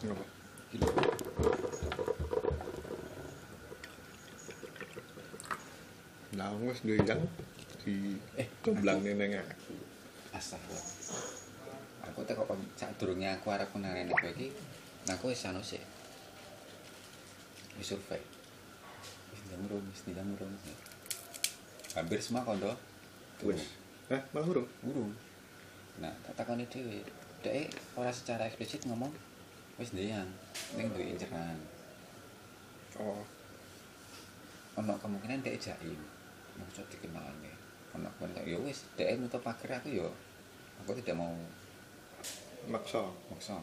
Ngapa? 0.00 0.24
iki 0.70 0.76
lho 0.80 0.88
Wis 6.70 6.86
nduyang 6.86 7.26
di 7.82 8.14
Eh, 8.38 8.46
gomblang 8.62 9.02
neng 9.02 9.34
aku. 9.34 9.74
astagfirullah. 10.30 10.86
Aku 12.06 12.22
teko 12.22 12.46
kon 12.46 12.62
sak 12.78 12.94
durunge 12.94 13.26
aku 13.26 13.50
arep 13.50 13.66
nang 13.82 14.06
kowe 14.06 14.30
iki 14.30 14.54
nah 15.02 15.18
aku 15.18 15.34
wis 15.34 15.42
anu 15.50 15.58
wis 15.58 15.82
survei. 17.82 18.22
Wis 19.34 19.40
ndamurung 19.50 19.82
wis 19.90 20.06
ndamurung. 20.06 20.54
Hampir 21.98 22.22
semua 22.22 22.46
kondo 22.46 22.70
Wis. 23.42 23.74
Eh, 24.06 24.22
malah 24.30 24.46
urung. 24.46 24.68
burung. 24.78 25.10
Nah 25.98 26.14
tak 26.22 26.38
takoni 26.38 26.70
dhewe. 26.70 27.02
Dhek 27.42 27.66
ora 27.98 28.14
secara 28.14 28.46
eksplisit 28.46 28.86
ngomong 28.86 29.10
wis 29.74 29.90
ndeyang 29.90 30.30
ning 30.78 30.86
duwe 30.94 31.18
inceran 31.18 31.58
Oh, 33.00 33.26
ono 34.78 34.94
kemungkinan 35.02 35.42
dhek 35.42 35.58
jaim 35.58 36.19
maksud 36.60 36.84
dikenalane 36.92 37.52
ono 37.96 38.08
kemungkinan 38.20 38.46
ya 38.46 38.58
wis 38.60 38.84
dhek 38.94 39.18
nutup 39.18 39.42
pager 39.42 39.72
aku 39.74 39.88
ya 39.90 40.08
aku 40.84 40.94
tidak 41.00 41.16
mau 41.18 41.32
maksa. 42.68 43.02
maksa 43.32 43.58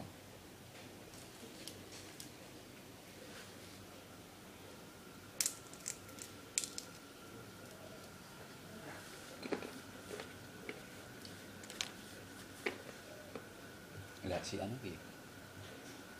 lah 14.28 14.44
si 14.44 14.60
anu 14.60 14.76
piye 14.84 14.94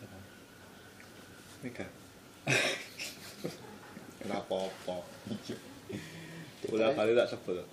Apa? 0.00 0.18
Nikah. 1.60 1.90
Ora 4.24 4.36
apa-apa. 4.40 4.96
Bola 6.68 6.92
bali 6.92 7.16
tak 7.16 7.32
sebel. 7.32 7.64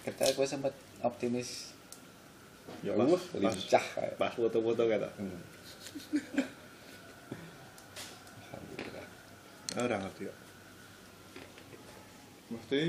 kita 0.00 0.32
aku 0.32 0.44
sempat 0.48 0.72
optimis 1.04 1.72
Ya 2.80 2.94
Uh, 2.96 3.04
pas, 3.12 3.22
lincah 3.36 3.84
kayak. 3.98 4.14
pas 4.16 4.32
foto-foto 4.32 4.82
kata. 4.88 5.08
Hmm. 5.20 5.42
Alhamdulillah 8.40 9.06
Ora 9.76 9.96
ngerti 10.00 10.22
kok. 10.30 10.38
Mesti 12.50 12.82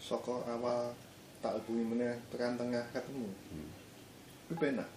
saka 0.00 0.36
awal 0.52 0.92
tak 1.40 1.56
hubungi 1.60 1.84
meneh 1.84 2.14
tekan 2.28 2.60
tengah 2.60 2.84
ketemu. 2.92 3.28
Hmm. 3.28 3.70
Penak. 4.54 4.90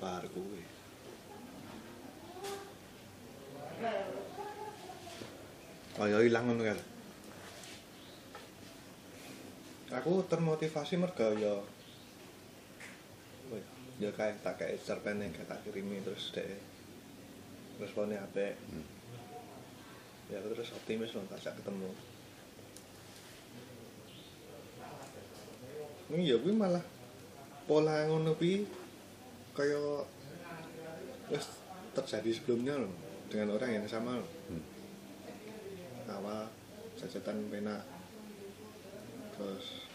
Bar 0.00 0.24
kuwi. 0.30 0.62
Kaya 5.92 6.24
ilang 6.24 6.44
ngono 6.48 6.62
kan. 6.64 6.78
Aku 9.92 10.24
termotivasi 10.24 10.96
merga 10.96 11.28
ya 11.36 11.60
ya 14.02 14.10
kayak 14.10 14.42
tak 14.42 14.58
kayak 14.58 14.82
cerpen 14.82 15.22
yang 15.22 15.30
tak 15.46 15.62
kirimi 15.62 16.02
terus 16.02 16.34
deh 16.34 16.58
responnya 17.78 18.18
apa 18.18 18.58
Hmm. 18.66 18.86
ya 20.26 20.42
aku 20.42 20.58
terus 20.58 20.74
optimis 20.74 21.14
loh 21.14 21.22
tak 21.30 21.54
ketemu 21.54 21.90
ini 26.12 26.34
ya 26.34 26.36
gue 26.40 26.50
malah 26.50 26.82
pola 27.70 28.02
ngono 28.10 28.34
kuwi 28.34 28.66
kaya 29.54 30.02
wis 31.30 31.46
terjadi 31.94 32.30
sebelumnya 32.34 32.74
loh 32.82 32.90
dengan 33.30 33.54
orang 33.54 33.70
yang 33.70 33.86
sama 33.86 34.18
loh 34.18 34.30
Hmm. 34.50 34.71
Awal 36.08 36.48
jajetan 36.98 37.50
penak 37.50 37.82
terus 39.34 39.86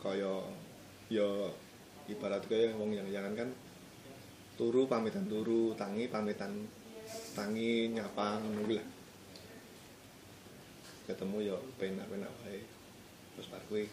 kaya 0.00 0.44
ya 1.12 1.28
ibarat 2.08 2.42
kaya 2.48 2.74
wong 2.74 2.96
yang 2.96 3.06
jangan 3.12 3.34
kan 3.36 3.48
turu 4.60 4.84
pamitan 4.84 5.24
turu 5.24 5.72
tangi 5.72 6.10
pamitan 6.12 6.52
tangi 7.32 7.90
nyapa 7.90 8.38
ngono 8.44 8.68
lah. 8.68 8.86
Ketemu 11.08 11.36
ya 11.42 11.56
penak-penak 11.80 12.30
wae 12.44 12.60
terus 13.34 13.48
bar 13.50 13.62
kuwi. 13.66 13.88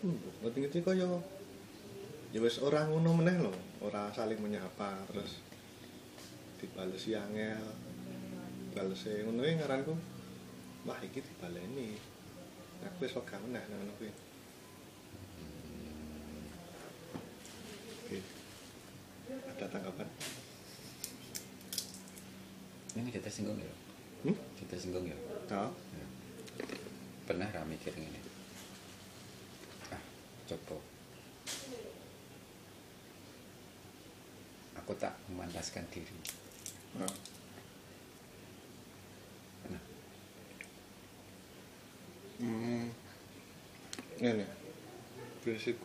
Hmm, 0.00 0.16
ngerti-ngerti 0.44 0.80
kaya 0.80 1.08
ya 2.30 2.40
wis 2.40 2.62
ora 2.62 2.88
ngono 2.88 3.10
meneh 3.20 3.36
lho, 3.36 3.52
ora 3.84 4.08
saling 4.14 4.38
menyapa 4.40 5.04
terus 5.10 5.49
dibalesi 6.60 7.16
angel. 7.16 7.64
Balese 8.76 9.24
ngono 9.24 9.40
kuwi 9.40 9.56
ngaranku. 9.56 9.94
Wah, 10.84 11.00
iki 11.00 11.24
dibaleni. 11.24 11.96
Aku 12.84 13.08
wis 13.08 13.16
meneh 13.16 13.64
nang 13.66 13.80
ngono 13.80 13.92
kuwi. 13.96 14.12
Ada 19.56 19.66
tanggapan? 19.72 20.08
ini 22.98 23.10
kita 23.10 23.30
singgung 23.30 23.58
ya 23.60 23.72
Hmm? 24.20 24.36
kita 24.58 24.76
singgung 24.76 25.06
ya 25.08 25.16
Tahu? 25.48 25.70
pernah 27.24 27.46
ra 27.54 27.62
mikir 27.62 27.94
ngene 27.94 28.20
ah 29.94 30.02
coba 30.50 30.76
aku 34.82 34.92
tak 34.98 35.14
memantaskan 35.30 35.86
diri 35.94 36.10
Nah. 36.98 37.14
pernah 39.60 39.82
Hmm. 42.40 42.88
Ngene. 44.18 44.46
Prinsip 45.44 45.76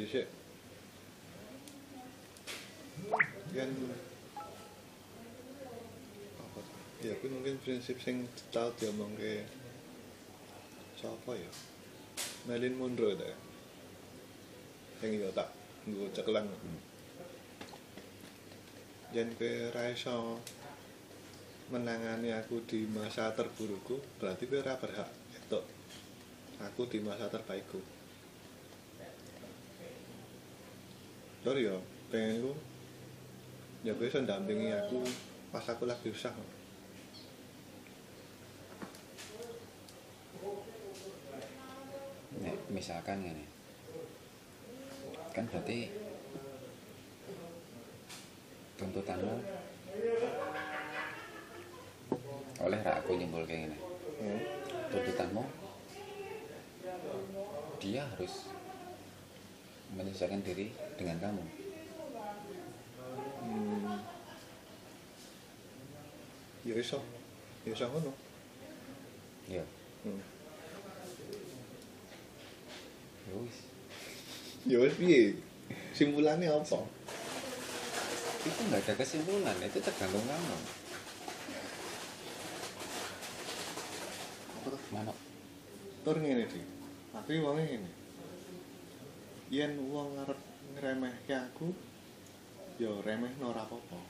dhisik 0.00 0.24
kan 3.52 3.68
apa 6.40 6.58
ta? 6.64 6.78
ya 7.04 7.12
kuwi 7.20 7.28
mungkin 7.28 7.60
prinsip 7.60 8.00
sing 8.00 8.24
tau 8.48 8.72
diomongke 8.80 9.44
sapa 10.96 11.36
ya 11.36 11.52
Marilyn 12.48 12.80
Monroe 12.80 13.12
ta 13.12 13.28
ya 13.28 13.38
sing 15.04 15.20
yo 15.20 15.28
tak 15.36 15.52
nggo 15.84 16.08
cekelan 16.16 16.48
yen 16.48 16.93
kowe 19.14 19.70
ra 19.70 19.94
iso 19.94 20.42
menangani 21.70 22.34
aku 22.34 22.66
di 22.66 22.82
masa 22.90 23.30
terburukku 23.30 24.02
berarti 24.18 24.50
kowe 24.50 24.58
ora 24.58 24.74
berhak 24.74 25.06
entuk 25.38 25.62
aku 26.58 26.82
di 26.90 26.98
masa 26.98 27.30
terbaikku 27.30 27.78
sorry 31.46 31.70
ya 31.70 31.78
pengen 32.10 32.42
ku 32.42 32.52
ya 33.86 33.94
gue 33.94 34.06
iso 34.10 34.18
ndampingi 34.18 34.74
aku 34.74 34.98
pas 35.54 35.62
aku 35.70 35.86
lagi 35.86 36.10
susah 36.10 36.34
Nek 42.34 42.58
misalkan 42.66 43.22
ngene. 43.22 43.46
Kan 45.30 45.46
berarti 45.46 46.03
tuntutanmu 48.74 49.34
oleh 52.64 52.78
ra 52.80 53.02
aku 53.02 53.14
nyimpul 53.18 53.44
kayak 53.44 53.68
gini. 53.70 53.78
hmm. 54.22 54.40
Tuntutanmu 54.90 55.42
dia 57.82 58.02
harus 58.08 58.48
menyesuaikan 59.94 60.40
diri 60.40 60.72
dengan 60.96 61.20
kamu. 61.20 61.44
Hmm. 63.44 64.00
ya 66.64 66.74
iso 66.80 66.96
ya 67.68 67.76
iso 67.76 67.84
ngono 67.92 68.12
Ya, 69.44 69.60
hmm. 70.08 70.20
ya 73.28 73.34
wis. 73.36 73.56
ya 74.64 74.76
wis 74.80 74.94
piye 74.96 75.36
simpulannya 75.92 76.48
apa 76.48 76.80
Itu 78.44 78.60
nggak 78.68 78.80
ada 78.84 78.92
kesimpulan, 79.00 79.56
itu 79.64 79.78
tergantung 79.80 80.24
kamu. 80.28 80.56
Mana? 84.92 85.10
tur 86.04 86.20
ngene 86.20 86.44
aku 87.16 87.28
iki 87.32 87.40
wonge 87.40 87.64
ngene. 87.64 87.90
Yen 89.48 89.72
wong 89.88 90.20
ngarep 90.20 90.40
ngremehke 90.76 91.32
aku 91.32 91.72
ya 92.76 92.92
remehno 93.00 93.56
ora 93.56 93.64
apa-apa. 93.64 94.00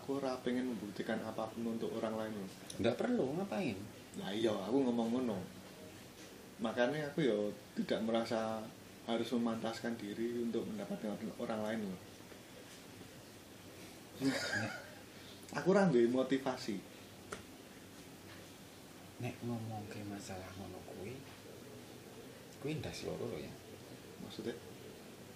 Aku 0.00 0.18
ora 0.18 0.40
pengen 0.40 0.72
membuktikan 0.72 1.20
apa 1.22 1.46
pun 1.52 1.76
untuk 1.78 1.92
orang 2.00 2.16
lain 2.16 2.48
Nggak 2.80 2.96
perlu 2.98 3.36
ngapain? 3.36 3.76
lah 4.16 4.32
iya 4.32 4.48
aku 4.48 4.80
ngomong 4.80 5.08
ngono. 5.12 5.38
Makanya 6.64 7.12
aku 7.12 7.20
ya 7.20 7.36
tidak 7.76 8.00
merasa 8.08 8.64
harus 9.04 9.28
memantaskan 9.36 9.92
diri 10.00 10.40
untuk 10.40 10.64
mendapatkan 10.64 11.12
orang 11.36 11.60
lain 11.62 11.80
loh 11.92 12.00
aku 15.56 15.66
ora 15.72 15.88
duwe 15.92 16.08
motivasi 16.08 16.76
Nek 19.16 19.32
ngomong 19.40 19.88
ke 19.88 19.96
masalah 20.12 20.44
ngono 20.60 20.76
kuwi, 20.92 21.16
kuwi 22.60 22.76
ndas 22.76 23.00
loro 23.08 23.32
lho 23.32 23.40
ya. 23.40 23.52
maksudnya 24.20 24.52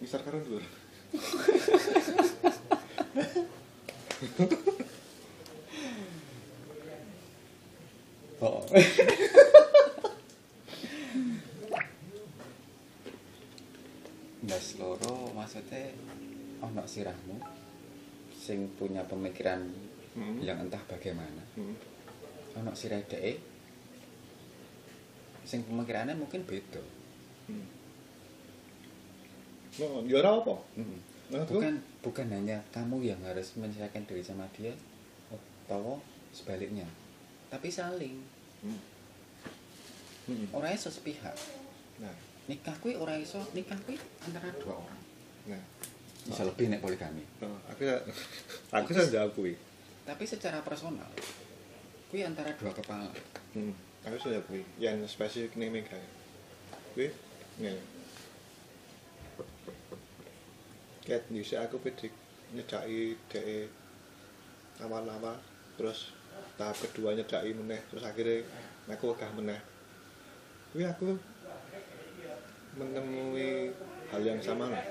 misal 0.01 0.20
karo 0.20 0.37
dhuwur 0.45 0.64
Oh. 8.41 8.64
Ndas 14.41 14.81
loro 14.81 15.28
maksudnya 15.37 15.93
ono 16.64 16.85
sirahmu 16.89 17.37
sing 18.41 18.64
punya 18.80 19.05
pemikiran 19.05 19.68
Hmm. 20.11 20.43
yang 20.43 20.59
entah 20.59 20.80
bagaimana. 20.91 21.38
Hmm. 21.55 21.76
Ono 22.59 22.74
sirah 22.74 22.99
dhek 23.07 23.38
sing 25.47 25.62
pemikirannya 25.68 26.18
mungkin 26.18 26.43
beda. 26.43 26.82
Hmm. 27.47 27.66
No, 29.78 30.03
ya 30.03 30.18
ora 30.18 30.43
apa. 30.43 30.55
Mm. 30.76 30.99
Maksudku, 31.30 31.53
Bukan 31.57 31.74
bukan 32.03 32.26
hanya 32.34 32.59
kamu 32.74 33.07
yang 33.07 33.20
harus 33.22 33.55
menyesuaikan 33.55 34.03
diri 34.03 34.20
sama 34.20 34.51
dia 34.51 34.74
atau 35.30 36.03
sebaliknya. 36.34 36.84
Tapi 37.55 37.70
saling. 37.70 38.18
Hmm. 38.66 38.80
Hmm. 40.26 40.47
Ora 40.51 40.74
iso 40.74 40.91
sepihak. 40.91 41.38
Nah, 42.03 42.14
Nikah 42.51 42.74
kuwi 42.82 42.99
ora 42.99 43.14
iso, 43.14 43.38
nikah 43.55 43.78
kuwi 43.86 43.95
antara 44.26 44.51
dua 44.59 44.74
orang. 44.74 45.03
nah. 45.47 45.62
Bisa 46.29 46.43
lebih 46.45 46.68
nek 46.68 46.83
poligami. 46.85 47.25
Oh, 47.41 47.57
aku 47.71 47.89
aku 48.77 48.87
bisa 48.93 49.09
jawab 49.09 49.33
kuwi. 49.33 49.55
Tapi 50.05 50.25
secara 50.27 50.61
personal 50.61 51.09
kuwi 52.11 52.27
antara 52.27 52.51
dua 52.59 52.75
kepala. 52.75 53.07
Hmm. 53.55 53.73
Aku 54.05 54.14
bisa 54.18 54.29
jawab 54.35 54.47
kuwi. 54.51 54.62
Yang 54.83 55.14
spesifik 55.14 55.55
ning 55.57 55.71
Mega. 55.71 55.97
Kuwi 56.93 57.09
ngene. 57.62 57.81
Ket 61.07 61.25
dhisik 61.31 61.59
aku 61.62 61.81
pedik 61.81 62.12
nyedaki 62.51 63.14
dhek 63.31 63.71
awal-awal 64.83 65.39
terus 65.79 66.11
tahap 66.59 66.77
kedua 66.77 67.14
nyedaki 67.14 67.55
meneh 67.55 67.81
terus 67.89 68.05
akhirnya 68.05 68.45
aku 68.91 69.14
wegah 69.14 69.31
meneh. 69.39 69.61
Kuwi 70.75 70.85
aku 70.85 71.14
menemui 72.75 73.71
hal 74.11 74.23
yang 74.23 74.43
sama 74.43 74.71
lah. 74.71 74.83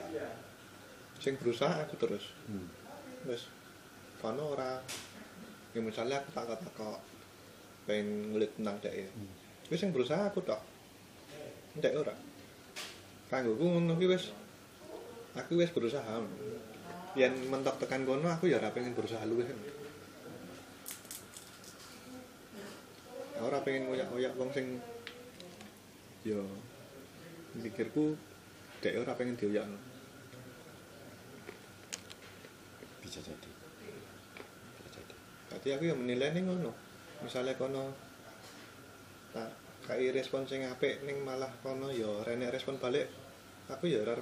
Sing 1.19 1.35
berusaha 1.35 1.83
aku 1.83 1.99
terus. 1.99 2.31
Hmm. 2.47 2.67
Wes 3.27 3.51
kono 4.23 4.55
ora 4.55 4.79
ya 5.75 5.79
misalnya 5.83 6.23
aku 6.23 6.31
tak 6.31 6.47
kok 6.47 6.71
kok 6.75 6.99
pengen 7.83 8.31
ngulik 8.31 8.55
tentang 8.55 8.79
dek 8.79 8.95
ya. 8.95 9.07
Hmm. 9.11 9.31
Wis 9.67 9.79
sing 9.83 9.91
berusaha 9.91 10.31
aku 10.31 10.39
tok. 10.41 10.63
Ndek 11.75 11.93
ora. 11.99 12.15
Kanggo 13.27 13.59
ku 13.59 13.67
ngono 13.67 13.99
ki 13.99 14.07
wis 14.07 14.31
aku 15.35 15.59
wis 15.59 15.75
berusaha. 15.75 16.23
Yen 17.19 17.35
mentok 17.51 17.83
tekan 17.83 18.07
kono 18.07 18.31
aku 18.31 18.47
ya 18.47 18.57
ora 18.63 18.71
pengen 18.71 18.95
berusaha 18.95 19.27
luwih. 19.27 19.45
Ora 23.39 23.59
pengen 23.63 23.91
ngoyak-ngoyak 23.91 24.33
wong 24.39 24.51
sing 24.55 24.79
ya 26.23 26.39
mikirku 27.59 28.15
dek 28.79 29.03
ora 29.03 29.15
pengen 29.19 29.35
dioyak. 29.35 29.67
Bisa 32.99 33.19
jadi. 33.23 33.51
Bisa 34.77 34.87
jadi. 34.99 35.15
Berarti 35.49 35.69
aku 35.75 35.83
yang 35.87 35.99
menilai 35.99 36.35
nih 36.35 36.43
ngono. 36.45 36.71
Misalnya 37.19 37.55
kono 37.59 37.91
tak 39.35 39.51
kai 39.85 40.09
respon 40.13 40.45
sing 40.45 40.65
apik 40.65 41.03
ning 41.05 41.21
malah 41.25 41.49
kono 41.65 41.91
ya 41.91 42.23
rene 42.23 42.47
respon 42.51 42.77
balik. 42.77 43.09
Aku 43.69 43.85
ya 43.85 44.01
ora 44.01 44.17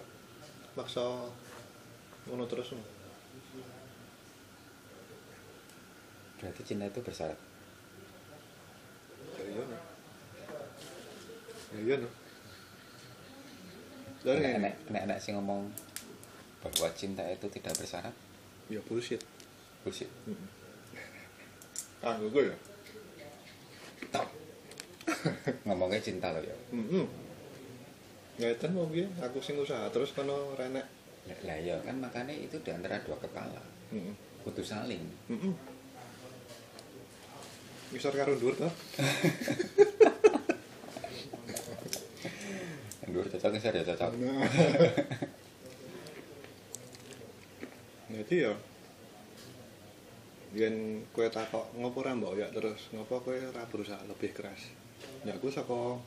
maksa 0.75 1.03
ngono 2.27 2.43
terus. 2.45 2.75
Berarti 6.37 6.61
cinta 6.61 6.85
itu 6.85 7.01
bersyarat. 7.01 7.39
Ya 9.37 9.45
iya 9.45 9.63
no. 9.65 9.77
Ya 11.73 11.79
iya 11.81 11.95
no. 12.01 12.09
Nek 14.27 15.19
sing 15.23 15.39
ngomong 15.39 15.71
bahwa 16.59 16.89
cinta 16.97 17.23
itu 17.31 17.47
tidak 17.47 17.79
bersyarat, 17.79 18.11
Ya 18.67 18.83
bullshit. 18.83 19.23
bullshit. 19.83 20.11
Heeh. 20.27 20.47
Kanggo 22.03 22.27
gue 22.27 22.51
ya. 22.51 22.57
Ngomongnya 25.65 26.03
cinta 26.03 26.35
loh 26.35 26.43
ya. 26.43 26.51
Heeh. 26.75 27.05
Ngeten 28.37 28.75
mau 28.75 28.91
piye? 28.91 29.07
Aku 29.23 29.39
sing 29.39 29.55
usaha 29.55 29.87
terus 29.87 30.11
kono 30.11 30.51
renek. 30.59 30.83
Lah 31.47 31.57
ya 31.59 31.79
kan 31.79 31.95
makanya 32.03 32.35
itu 32.35 32.59
di 32.59 32.75
antara 32.75 32.99
dua 33.07 33.15
kepala. 33.15 33.63
Heeh. 33.95 34.11
Kudu 34.43 34.59
saling. 34.59 35.07
Heeh. 35.31 35.53
Misor 37.95 38.11
karo 38.11 38.35
dhuwur 38.35 38.59
to? 38.59 38.67
Yang 43.07 43.11
dulu 43.15 43.27
cocok 43.31 43.51
ya 43.63 43.87
cocok. 43.87 44.11
Nah. 44.19 44.43
Jadi 48.17 48.49
ya 48.49 48.53
yen 50.57 51.05
kowe 51.13 51.29
takok 51.29 51.69
ngopo 51.77 52.01
ora 52.01 52.17
mbok 52.17 52.33
ya 52.33 52.49
terus 52.49 52.89
ngopo 52.89 53.21
kowe 53.21 53.37
ora 53.37 53.61
berusaha 53.69 54.01
lebih 54.09 54.33
keras. 54.33 54.73
Ya 55.21 55.37
aku 55.37 55.53
saka 55.53 56.01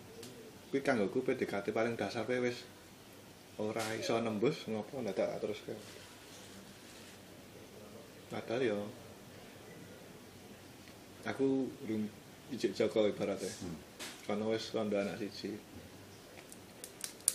kuwi 0.75 0.83
kanggo 0.83 1.07
ku 1.15 1.23
PDKT 1.23 1.71
paling 1.71 1.95
dasar 1.95 2.27
kowe 2.27 2.43
wis 2.43 2.67
ora 3.63 3.85
iso 3.95 4.19
nembus 4.19 4.67
ngopo 4.67 4.99
ndak 4.99 5.39
terus 5.39 5.63
kowe. 5.63 5.79
Padahal 8.35 8.63
ya 8.63 8.79
aku 11.31 11.71
belum 11.87 12.11
ijik 12.51 12.75
Joko 12.75 13.07
ibaratnya. 13.07 13.47
Hmm. 13.47 13.79
Karena 14.27 14.51
wis 14.51 14.75
rondo 14.75 14.99
anak 14.99 15.15
siji. 15.23 15.55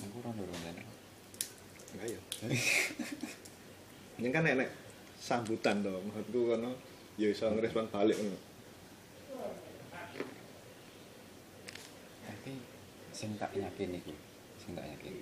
Aku 0.03 0.19
rondo 0.19 0.43
rondo 0.43 0.83
Enggak 1.95 2.11
ya. 2.11 2.19
Ini 4.15 4.27
kan 4.31 4.47
enek 4.47 4.69
sambutan 5.19 5.83
dong. 5.83 6.07
Maksudku 6.11 6.55
kono 6.55 6.71
ya 7.19 7.27
iso 7.31 7.51
ngerespon 7.51 7.91
balik 7.91 8.15
ngono. 8.15 8.39
Tapi 12.23 12.51
sing 13.11 13.35
tak 13.39 13.51
yakin 13.55 13.99
iki, 13.99 14.15
sing 14.59 14.75
tak 14.75 14.87
yakin. 14.87 15.15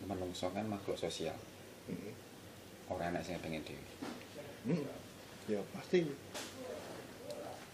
menungso 0.00 0.48
kan 0.48 0.64
makhluk 0.64 0.96
sosial 0.96 1.36
Hmm. 1.84 2.14
orang 2.88 3.12
anak 3.12 3.20
sing 3.20 3.36
pengen 3.44 3.60
dhewe 3.60 3.84
Hmm. 4.64 4.84
Ya 5.44 5.60
pasti. 5.76 6.08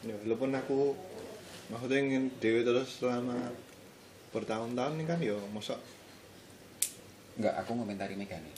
Ya 0.02 0.14
walaupun 0.26 0.50
aku 0.50 0.94
maksudnya 1.70 2.02
ingin 2.02 2.30
dewi 2.42 2.66
terus 2.66 2.98
selama 3.02 3.34
bertahun-tahun 4.34 4.98
ini 4.98 5.04
kan 5.06 5.18
ya 5.22 5.34
masa 5.50 5.78
enggak 7.38 7.54
aku 7.62 7.74
ngomentari 7.74 8.14
Megane 8.14 8.50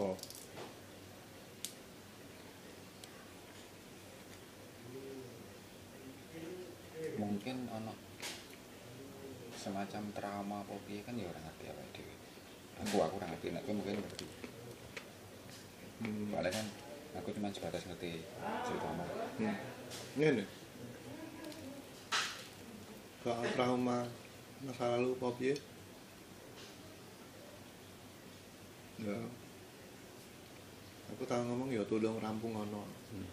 oh 0.00 0.16
mungkin 7.14 7.56
ono 7.70 7.92
semacam 9.54 10.02
trauma 10.12 10.56
apa 10.66 10.74
piye 10.84 11.00
kan 11.06 11.14
ya 11.16 11.30
orang 11.30 11.46
ngerti 11.46 11.64
apa 11.70 11.82
dhewe. 11.94 12.14
Aku 12.84 12.96
aku 13.00 13.16
ora 13.16 13.26
ngerti. 13.32 13.54
Nek 13.54 13.62
kowe 13.64 13.74
mungkin 13.78 14.02
ngerti. 14.02 14.26
Hmm. 16.04 16.26
soalnya 16.34 16.50
kan 16.50 16.66
aku 17.14 17.30
cuma 17.38 17.54
sebatas 17.54 17.86
ngerti 17.86 18.18
ceritamu 18.66 19.06
hmm. 19.38 19.56
ini 20.18 20.44
soal 23.22 23.46
trauma 23.54 24.02
masa 24.66 24.98
lalu 24.98 25.14
apa 25.14 25.28
piye? 25.38 25.54
Ya 29.00 29.16
aku 31.14 31.22
tahu 31.30 31.42
ngomong 31.46 31.70
ya 31.70 31.86
tolong 31.86 32.18
rampung 32.18 32.50
ono 32.58 32.82
Hmm. 33.14 33.30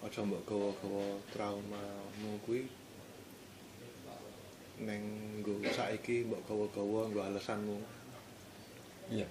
aja 0.00 0.24
mbok 0.24 0.48
gawa-gawa 0.48 1.20
trauma 1.28 1.82
kuwi. 2.48 2.64
Neng 4.80 5.04
nggo 5.44 5.60
saiki 5.68 6.24
mbok 6.24 6.40
gawa-gawa 6.48 7.12
nggo 7.12 7.20
alasanmu. 7.20 7.76
Iya. 9.12 9.28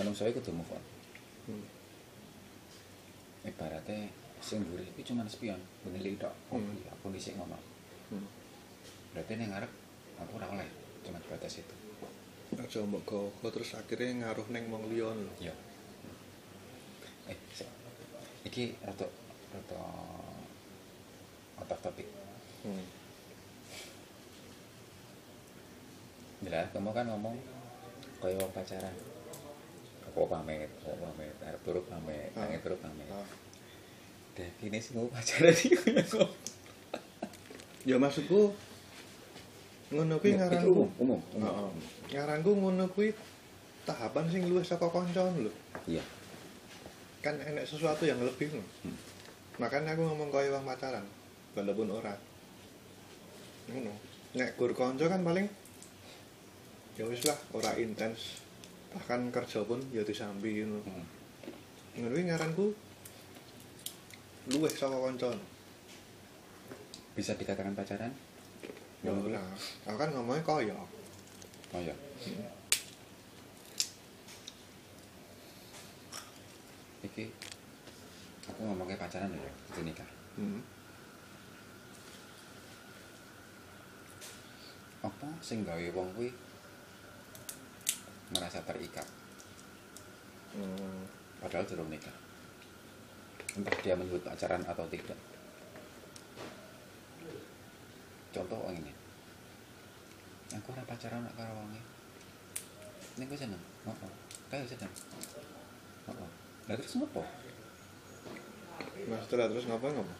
Menungso 0.00 0.24
iku 0.24 0.40
kudu 0.40 0.56
move 0.56 0.72
on. 0.72 0.84
Hmm. 1.52 1.66
ibaratnya 3.42 4.06
sing 4.38 4.62
mburi 4.62 4.86
iki 4.94 5.02
cuma 5.02 5.26
spion 5.26 5.58
benili 5.82 6.14
tok 6.14 6.30
oh 6.54 6.62
Hmm. 6.62 6.78
aku 6.94 7.10
dhisik 7.10 7.34
ngono 7.34 7.58
Hmm. 8.08 8.22
berarti 9.12 9.34
ning 9.34 9.50
ngarep 9.50 9.66
aku 10.22 10.38
ora 10.38 10.46
oleh 10.54 10.68
cuma 11.02 11.18
batas 11.26 11.58
itu. 11.60 11.74
Aja 12.56 12.80
mbok 12.86 13.02
gawa 13.04 13.48
terus 13.52 13.74
akhirnya 13.76 14.22
ngaruh 14.30 14.46
neng 14.54 14.70
wong 14.70 14.86
liya 14.88 15.10
lho. 15.12 15.28
Iya 15.42 15.54
eh 17.30 17.38
iki 18.42 18.74
rada 18.82 19.06
rada 19.52 19.80
out 21.60 21.70
of 21.70 21.78
topic 21.80 22.06
hmm. 22.66 22.84
jelas 26.42 26.66
kamu 26.74 26.90
kan 26.90 27.06
ngomong 27.06 27.36
kaya 28.18 28.38
wong 28.38 28.50
pacaran. 28.54 28.94
Aku 30.06 30.26
pamit 30.30 30.70
aku 30.78 30.94
pamit. 30.94 31.34
Arep 31.42 31.58
turu 31.62 31.80
pamit 31.86 32.30
Ah. 32.34 32.46
nangis 32.46 32.62
turu 32.62 32.76
pamit. 32.78 33.06
Ah. 33.10 33.26
definisi 34.32 34.94
mau 34.96 35.06
pacaran 35.10 35.52
iki 35.54 35.74
kaya 35.76 36.02
kok 36.02 36.30
ya 37.82 37.98
maksudku 37.98 38.54
ngono 39.92 40.16
kuwi 40.22 40.32
Itu 40.32 40.38
ngaranku. 40.40 40.70
umum 40.72 40.90
umum 40.98 41.20
umum. 41.36 41.74
Ngaranku 42.08 42.50
ngono 42.54 42.84
kuwi 42.90 43.10
tahapan 43.84 44.24
sing 44.30 44.46
luwih 44.48 44.62
saka 44.62 44.86
kancan 44.88 45.34
lho. 45.42 45.52
Iya 45.86 46.02
kan 47.22 47.38
enek 47.38 47.62
sesuatu 47.62 48.02
yang 48.02 48.18
lebih 48.18 48.50
lho 48.50 48.62
Hmm. 48.82 48.98
makanya 49.62 49.94
aku 49.94 50.02
ngomong 50.02 50.34
kaya 50.34 50.50
wong 50.50 50.66
pacaran 50.66 51.06
walaupun 51.54 51.88
ora. 51.94 52.18
Ngono. 53.70 53.94
Nek 54.34 54.58
gur 54.58 54.74
kanca 54.74 55.06
kan 55.06 55.22
paling 55.22 55.46
ya 56.98 57.06
wis 57.06 57.22
lah 57.22 57.38
ora 57.54 57.78
intens. 57.78 58.42
Bahkan 58.90 59.30
kerja 59.30 59.62
pun 59.62 59.78
ya 59.94 60.02
disambi 60.02 60.66
ngono. 60.66 60.82
Hmm. 60.82 61.06
ngono 62.02 62.18
ngaranku 62.18 62.66
luwih 64.50 64.74
saka 64.74 64.98
kanca. 64.98 65.30
Bisa 67.14 67.38
dikatakan 67.38 67.78
pacaran? 67.78 68.10
Ya 69.06 69.14
aku 69.86 69.96
kan 69.96 70.10
ngomongnya 70.10 70.42
kaya. 70.42 70.74
Oh 71.72 71.80
iya 71.80 71.94
iki 77.12 77.28
aku 78.48 78.60
ngomongnya 78.64 78.96
pacaran 78.96 79.28
ya 79.28 79.52
itu 79.68 79.80
nikah. 79.84 80.08
Hmm. 80.40 80.64
apa 85.02 85.28
sing 85.44 85.66
gawe 85.66 85.82
wong 85.92 86.08
kuwi 86.16 86.32
merasa 88.32 88.64
terikat? 88.64 89.04
Hmm. 90.56 91.04
padahal 91.44 91.68
belum 91.68 91.92
nikah. 91.92 92.16
Entah 93.52 93.76
dia 93.84 93.92
menyebut 93.92 94.24
pacaran 94.24 94.64
atau 94.64 94.88
tidak. 94.88 95.20
Contoh 98.32 98.56
orang 98.56 98.80
ini. 98.80 98.92
Aku 100.56 100.72
ora 100.72 100.80
pacaran 100.88 101.20
nak 101.20 101.36
karo 101.36 101.52
wonge. 101.60 101.82
Ning 103.20 103.28
kowe 103.28 103.36
seneng 103.36 103.60
heeh 103.84 104.12
kae 104.48 104.64
seneng 104.64 104.92
heeh 106.08 106.41
lah 106.70 106.76
terus 106.78 106.94
ngopo 106.98 107.22
Nah 109.02 109.18
setelah 109.18 109.50
terus 109.50 109.66
ngapa 109.66 109.90
ngapa? 109.90 110.14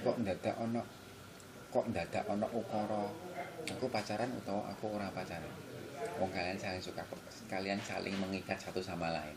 kok 0.00 0.16
ndadak 0.22 0.56
ono 0.56 0.82
kok 1.68 1.86
ndadak 1.90 2.24
ono 2.30 2.46
ukara? 2.54 3.04
Aku 3.76 3.90
pacaran 3.92 4.30
utawa 4.32 4.70
aku 4.72 4.94
ora 4.94 5.10
pacaran? 5.10 5.50
Wong 6.16 6.30
kalian 6.30 6.56
saling 6.56 6.80
suka 6.80 7.02
kalian 7.50 7.82
saling 7.82 8.14
mengikat 8.16 8.56
satu 8.56 8.80
sama 8.80 9.10
lain. 9.10 9.36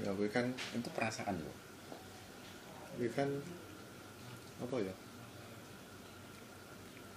Ya 0.00 0.14
gue 0.14 0.30
kan, 0.30 0.48
itu 0.72 0.88
perasaan 0.94 1.36
loh 1.42 1.66
gue 2.96 3.12
kan 3.12 3.28
apa 4.56 4.76
ya? 4.80 4.94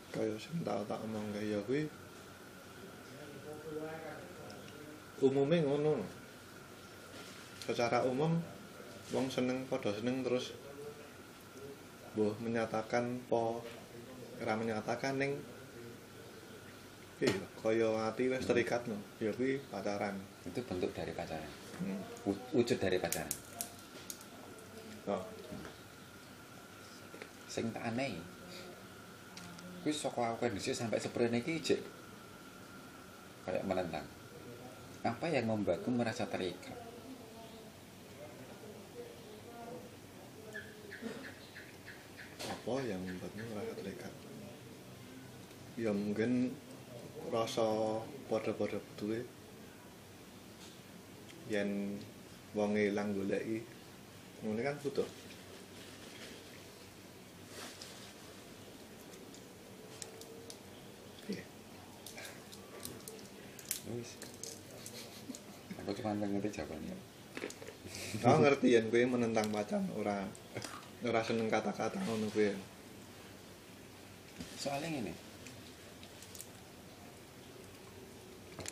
Kayak 0.09 0.41
sing 0.41 0.65
tak 0.65 0.81
tak 0.89 0.99
omong 1.05 1.29
kayak 1.33 1.61
gue 1.69 1.85
umumnya 5.19 5.61
ngono. 5.63 6.01
Secara 7.67 8.01
umum 8.07 8.39
wong 9.09 9.27
seneng 9.29 9.65
pada 9.65 9.89
seneng 9.89 10.21
terus 10.21 10.53
boh 12.13 12.33
menyatakan 12.41 13.21
po 13.29 13.61
ora 14.41 14.53
menyatakan 14.57 15.17
ning 15.17 15.33
iya 17.19 17.43
kaya 17.59 17.89
ati 18.09 18.31
wis 18.31 18.47
terikat 18.47 18.85
no 18.87 18.97
ya 19.19 19.33
kuwi 19.35 19.59
pacaran 19.67 20.15
itu 20.47 20.61
bentuk 20.63 20.93
dari 20.95 21.11
pacaran 21.11 21.51
hmm. 21.83 22.01
Wu- 22.23 22.47
wujud 22.55 22.77
dari 22.79 22.97
pacaran 23.01 23.33
oh. 25.11 25.25
sing 27.49 27.73
tak 27.75 27.91
aneh 27.91 28.15
kuwi 29.79 29.93
saka 29.95 30.35
aku 30.35 30.47
kondisi 30.47 30.75
sampai 30.75 30.99
seperti 30.99 31.39
iki 31.39 31.53
jek 31.63 31.81
kayak 33.47 33.65
menentang. 33.65 34.05
Apa 35.01 35.31
yang 35.31 35.47
membuatku 35.47 35.89
merasa 35.89 36.27
terikat? 36.27 36.75
Apa 42.43 42.73
yang 42.83 42.99
membuatmu 42.99 43.43
merasa 43.55 43.73
terikat? 43.79 44.13
Ya 45.79 45.95
mungkin 45.95 46.51
rasa 47.31 47.63
pada-pada 48.27 48.81
betul 48.81 49.23
yen 51.49 51.97
wong 52.53 52.77
ilang 52.77 53.13
goleki 53.13 53.65
ngono 54.45 54.61
kan 54.61 54.77
butuh 54.81 55.09
Iya. 61.29 61.45
Wis 63.95 64.11
aku 65.77 65.89
cuma 65.95 66.13
ngerti 66.15 66.49
jawabannya 66.55 66.97
Aku 68.21 68.41
ngerti 68.41 68.73
yen 68.73 68.89
kowe 68.89 69.01
menentang 69.05 69.49
pacan 69.49 69.85
ora 69.93 70.25
ora 71.01 71.21
seneng 71.21 71.45
kata-kata 71.47 71.97
ngono 72.03 72.27
kuwi. 72.29 72.51
soalnya 74.57 74.89
ini 74.99 75.13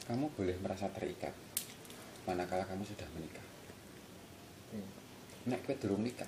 kamu 0.03 0.25
boleh 0.31 0.55
merasa 0.57 0.87
terikat 0.89 1.33
manakala 2.23 2.63
kamu 2.63 2.83
sudah 2.83 3.07
menikah 3.13 3.45
Hmm. 4.67 4.83
nek 5.47 5.63
kowe 5.63 5.71
durung 5.79 6.03
nikah 6.03 6.27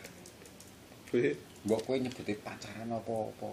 Kowe 1.12 1.28
mbok 1.68 1.82
kowe 1.84 1.96
nyebuti 2.00 2.40
pacaran 2.40 2.88
apa-apa 2.88 3.52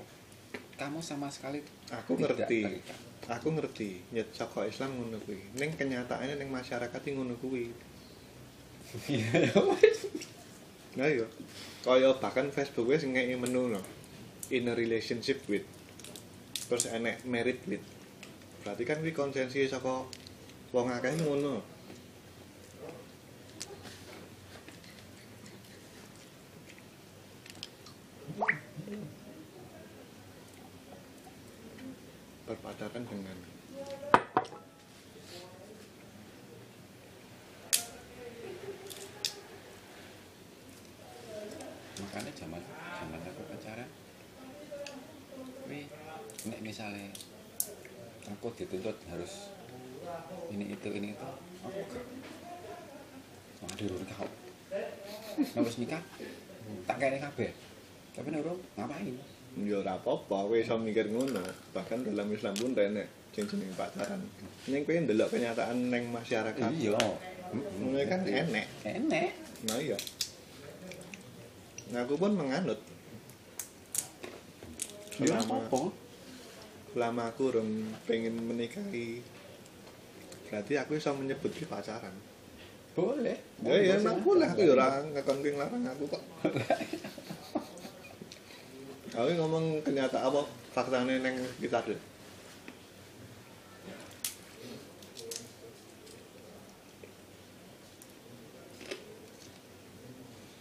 kamu 0.78 1.02
sama 1.02 1.26
sekali 1.26 1.58
aku 1.90 2.14
tidak 2.14 2.46
ngerti. 2.46 2.58
terikat. 2.62 2.98
Aku 3.26 3.48
ngerti. 3.56 4.04
Ya 4.12 4.22
saka 4.30 4.68
Islam 4.68 5.00
ngono 5.00 5.18
kuwi. 5.24 5.40
Ning 5.56 5.74
kenyataannya 5.74 6.36
ning 6.38 6.52
masyarakat 6.52 7.00
iki 7.00 7.16
ngono 7.16 7.34
kuwi. 7.40 7.72
Iya, 9.10 9.50
wis. 9.56 10.06
Nah 10.94 11.10
iya. 11.10 11.26
Kaya 11.82 12.14
bahkan 12.22 12.54
Facebook 12.54 12.86
wis 12.92 13.02
ngeki 13.02 13.34
menu 13.34 13.72
no. 13.72 13.82
In 14.52 14.70
a 14.70 14.74
relationship 14.78 15.42
with. 15.50 15.66
Terus 16.70 16.86
enek 16.90 17.26
married 17.26 17.58
with. 17.66 17.82
Berarti 18.62 18.82
kan 18.86 19.02
kuwi 19.02 19.10
konsensi 19.10 19.66
saka 19.66 20.06
wong 20.70 20.86
akeh 20.90 21.18
ngono. 21.18 21.75
Berpacaran 32.66 33.06
dengan 33.06 33.38
makanya 42.02 42.32
zaman 42.34 42.62
zaman 42.98 43.22
aku 43.22 43.42
pacaran 43.54 43.86
wih 45.70 45.86
nek 46.50 46.58
misalnya 46.66 47.06
aku 48.34 48.50
dituntut 48.58 48.98
harus 49.14 49.54
ini 50.50 50.74
itu 50.74 50.88
ini 50.90 51.14
itu 51.14 51.28
aku 51.62 51.80
gak. 51.86 52.02
Waduh 53.62 53.94
urun 53.94 54.10
kau 54.10 54.26
harus 55.38 55.74
nikah 55.78 56.02
tak 56.82 56.98
kayak 56.98 57.22
kabeh. 57.30 57.54
Tapi 58.10 58.26
nek 58.34 58.42
ngapain 58.74 59.14
Ya 59.56 59.80
ora 59.80 59.96
apa-apa, 59.96 60.52
kowe 60.52 60.56
iso 60.60 60.76
mikir 60.76 61.08
ngono. 61.08 61.40
Bahkan 61.72 62.04
dalam 62.04 62.28
Islam 62.28 62.52
pun 62.60 62.76
enek 62.76 63.08
sing 63.32 63.48
jeneng 63.48 63.72
pacaran. 63.72 64.20
Ning 64.68 64.84
kowe 64.84 64.92
ndelok 64.92 65.32
kenyataan 65.32 65.88
ning 65.88 66.12
masyarakat. 66.12 66.70
iya 66.76 67.00
Ngono 67.80 67.96
kan 68.04 68.20
enek. 68.24 68.66
enek 68.84 69.32
Nah 69.64 69.80
iya. 69.80 69.96
Nah, 71.92 72.02
aku 72.04 72.20
pun 72.20 72.36
menganut. 72.36 72.80
ya 75.16 75.40
Selama, 75.40 75.64
apa 75.64 75.80
selama 76.92 77.22
aku 77.32 77.42
urung 77.48 77.88
pengen 78.04 78.36
menikahi 78.36 79.24
berarti 80.52 80.76
aku 80.76 81.00
bisa 81.00 81.16
menyebut 81.16 81.48
di 81.56 81.64
pacaran. 81.64 82.12
boleh 82.96 83.36
Ya 83.60 83.76
ya 83.76 83.94
emang 84.00 84.24
boleh 84.24 84.48
aku 84.48 84.64
ya 84.64 84.72
ora 84.76 85.00
ngekon 85.04 85.40
kowe 85.40 85.52
nglarang 85.56 85.84
aku 85.88 86.04
kok. 86.12 86.22
Aku 89.16 89.32
ngomong 89.32 89.80
kenyataan 89.80 90.28
apa 90.28 90.44
faktanya 90.76 91.16
neng 91.16 91.40
kita 91.56 91.80
deh. 91.88 91.96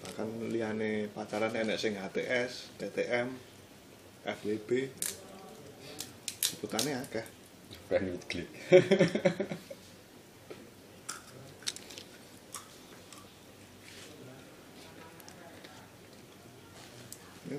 Bahkan 0.07 0.55
liane 0.55 1.11
pacaran 1.11 1.51
enek 1.51 1.75
sing 1.75 1.99
HTS, 1.99 2.79
TTM, 2.79 3.27
FWB. 4.23 4.87
Sebutannya 6.39 7.03
akeh. 7.03 7.27
friend 7.87 8.11
with 8.11 8.25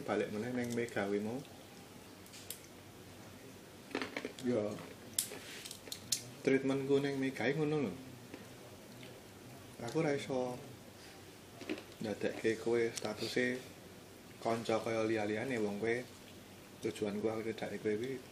balik 0.06 0.30
mana 0.30 0.48
neng 0.54 0.70
Megawi 0.72 1.18
mau? 1.18 1.34
Ya, 4.46 4.62
treatmentku 6.46 7.02
neng 7.02 7.18
Megawi 7.18 7.58
ngono 7.58 7.90
lho. 7.90 7.92
Aku 9.82 10.00
ora 10.00 10.14
iso 10.14 10.54
ndadekke 11.98 12.62
kowe 12.62 12.80
statuse 12.94 13.58
kanca 14.38 14.78
kaya 14.78 15.02
liya-liyane 15.02 15.58
wong 15.58 15.82
kowe 15.82 15.96
tujuanku 16.86 17.26
aku 17.26 17.50
tidak 17.50 17.82
kowe 17.82 17.94
kuwi 17.98 18.22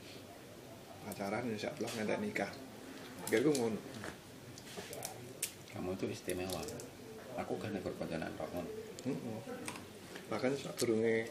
pacaran 1.02 1.50
insyaallah 1.50 1.90
ngantek 1.98 2.22
nikah. 2.22 2.52
Pikirku 3.26 3.50
ngono. 3.50 3.80
kamu 5.74 5.90
itu 5.98 6.06
istimewa 6.06 6.62
aku 7.34 7.58
kan 7.58 7.74
ikut 7.74 7.98
konconan 7.98 8.30
kok 8.38 8.46
ngono 8.54 8.70
Heeh. 9.04 9.40
Bahkan 10.32 10.54
sadurunge 10.56 11.28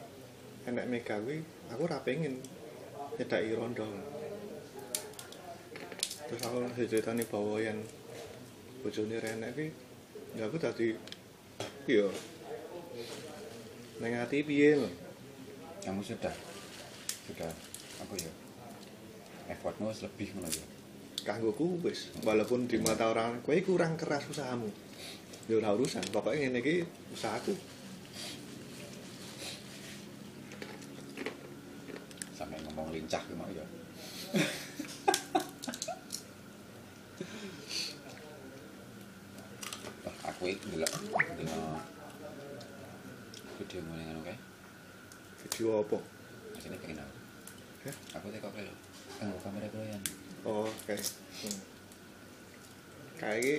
enek 0.63 0.87
Megawi, 0.87 1.43
aku 1.67 1.81
ora 1.83 1.99
pengen 1.99 2.39
nyedaki 3.19 3.51
rondo. 3.51 3.83
Terus 6.27 6.41
aku 6.47 6.57
diceritani 6.73 7.27
bahwa 7.27 7.59
yang 7.59 7.79
bojone 8.79 9.19
renek 9.19 9.51
ki 9.55 9.67
ya 10.39 10.47
aku 10.47 10.57
tadi 10.57 10.95
iya. 11.85 12.07
Neng 13.99 14.11
ati 14.23 14.41
piye 14.43 14.79
lho? 14.79 14.89
Kamu 15.83 15.99
sudah 15.99 16.33
sudah 17.27 17.51
apa 17.99 18.13
ya? 18.15 18.31
Effortmu 19.51 19.91
wis 19.91 20.01
lebih 20.01 20.31
ngono 20.31 20.47
ya? 20.47 20.65
Kanggoku 21.27 21.79
wis 21.83 22.11
walaupun 22.23 22.71
di 22.71 22.79
mata 22.79 23.11
orang 23.11 23.43
kowe 23.43 23.55
kurang 23.59 23.99
keras 23.99 24.25
usahamu. 24.31 24.71
Ya 25.51 25.59
ora 25.59 25.75
urusan 25.75 26.07
pokoknya 26.07 26.47
ngene 26.47 26.59
iki 26.63 26.75
usahaku 27.11 27.51
sampai 32.43 32.59
ngomong 32.67 32.91
lincah 32.91 33.23
gimana 33.23 33.55
ya 33.55 33.65
Wah, 40.03 40.15
aku 40.27 40.51
itu 40.51 40.65
dulu 40.75 40.83
dulu 41.39 41.55
video 43.63 43.79
mulai 43.87 44.03
ngono 44.11 44.21
kae 44.27 44.35
video 45.39 45.87
apa 45.87 45.97
asine 46.59 46.75
pengen 46.83 46.99
aku 46.99 47.15
Hah? 47.87 47.95
aku 48.19 48.25
teko 48.27 48.49
kae 48.51 48.67
lho 48.67 48.75
kanggo 49.23 49.37
kamera 49.39 49.71
koyan 49.71 50.03
Oh, 50.43 50.67
oke. 50.67 50.91
Hmm. 50.91 51.59
Kayak 53.15 53.39
iki 53.39 53.55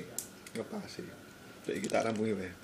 ngepas 0.53 0.85
sih. 0.85 1.09
Lek 1.65 1.74
kita 1.85 2.01
rampungi 2.01 2.33
wae. 2.33 2.64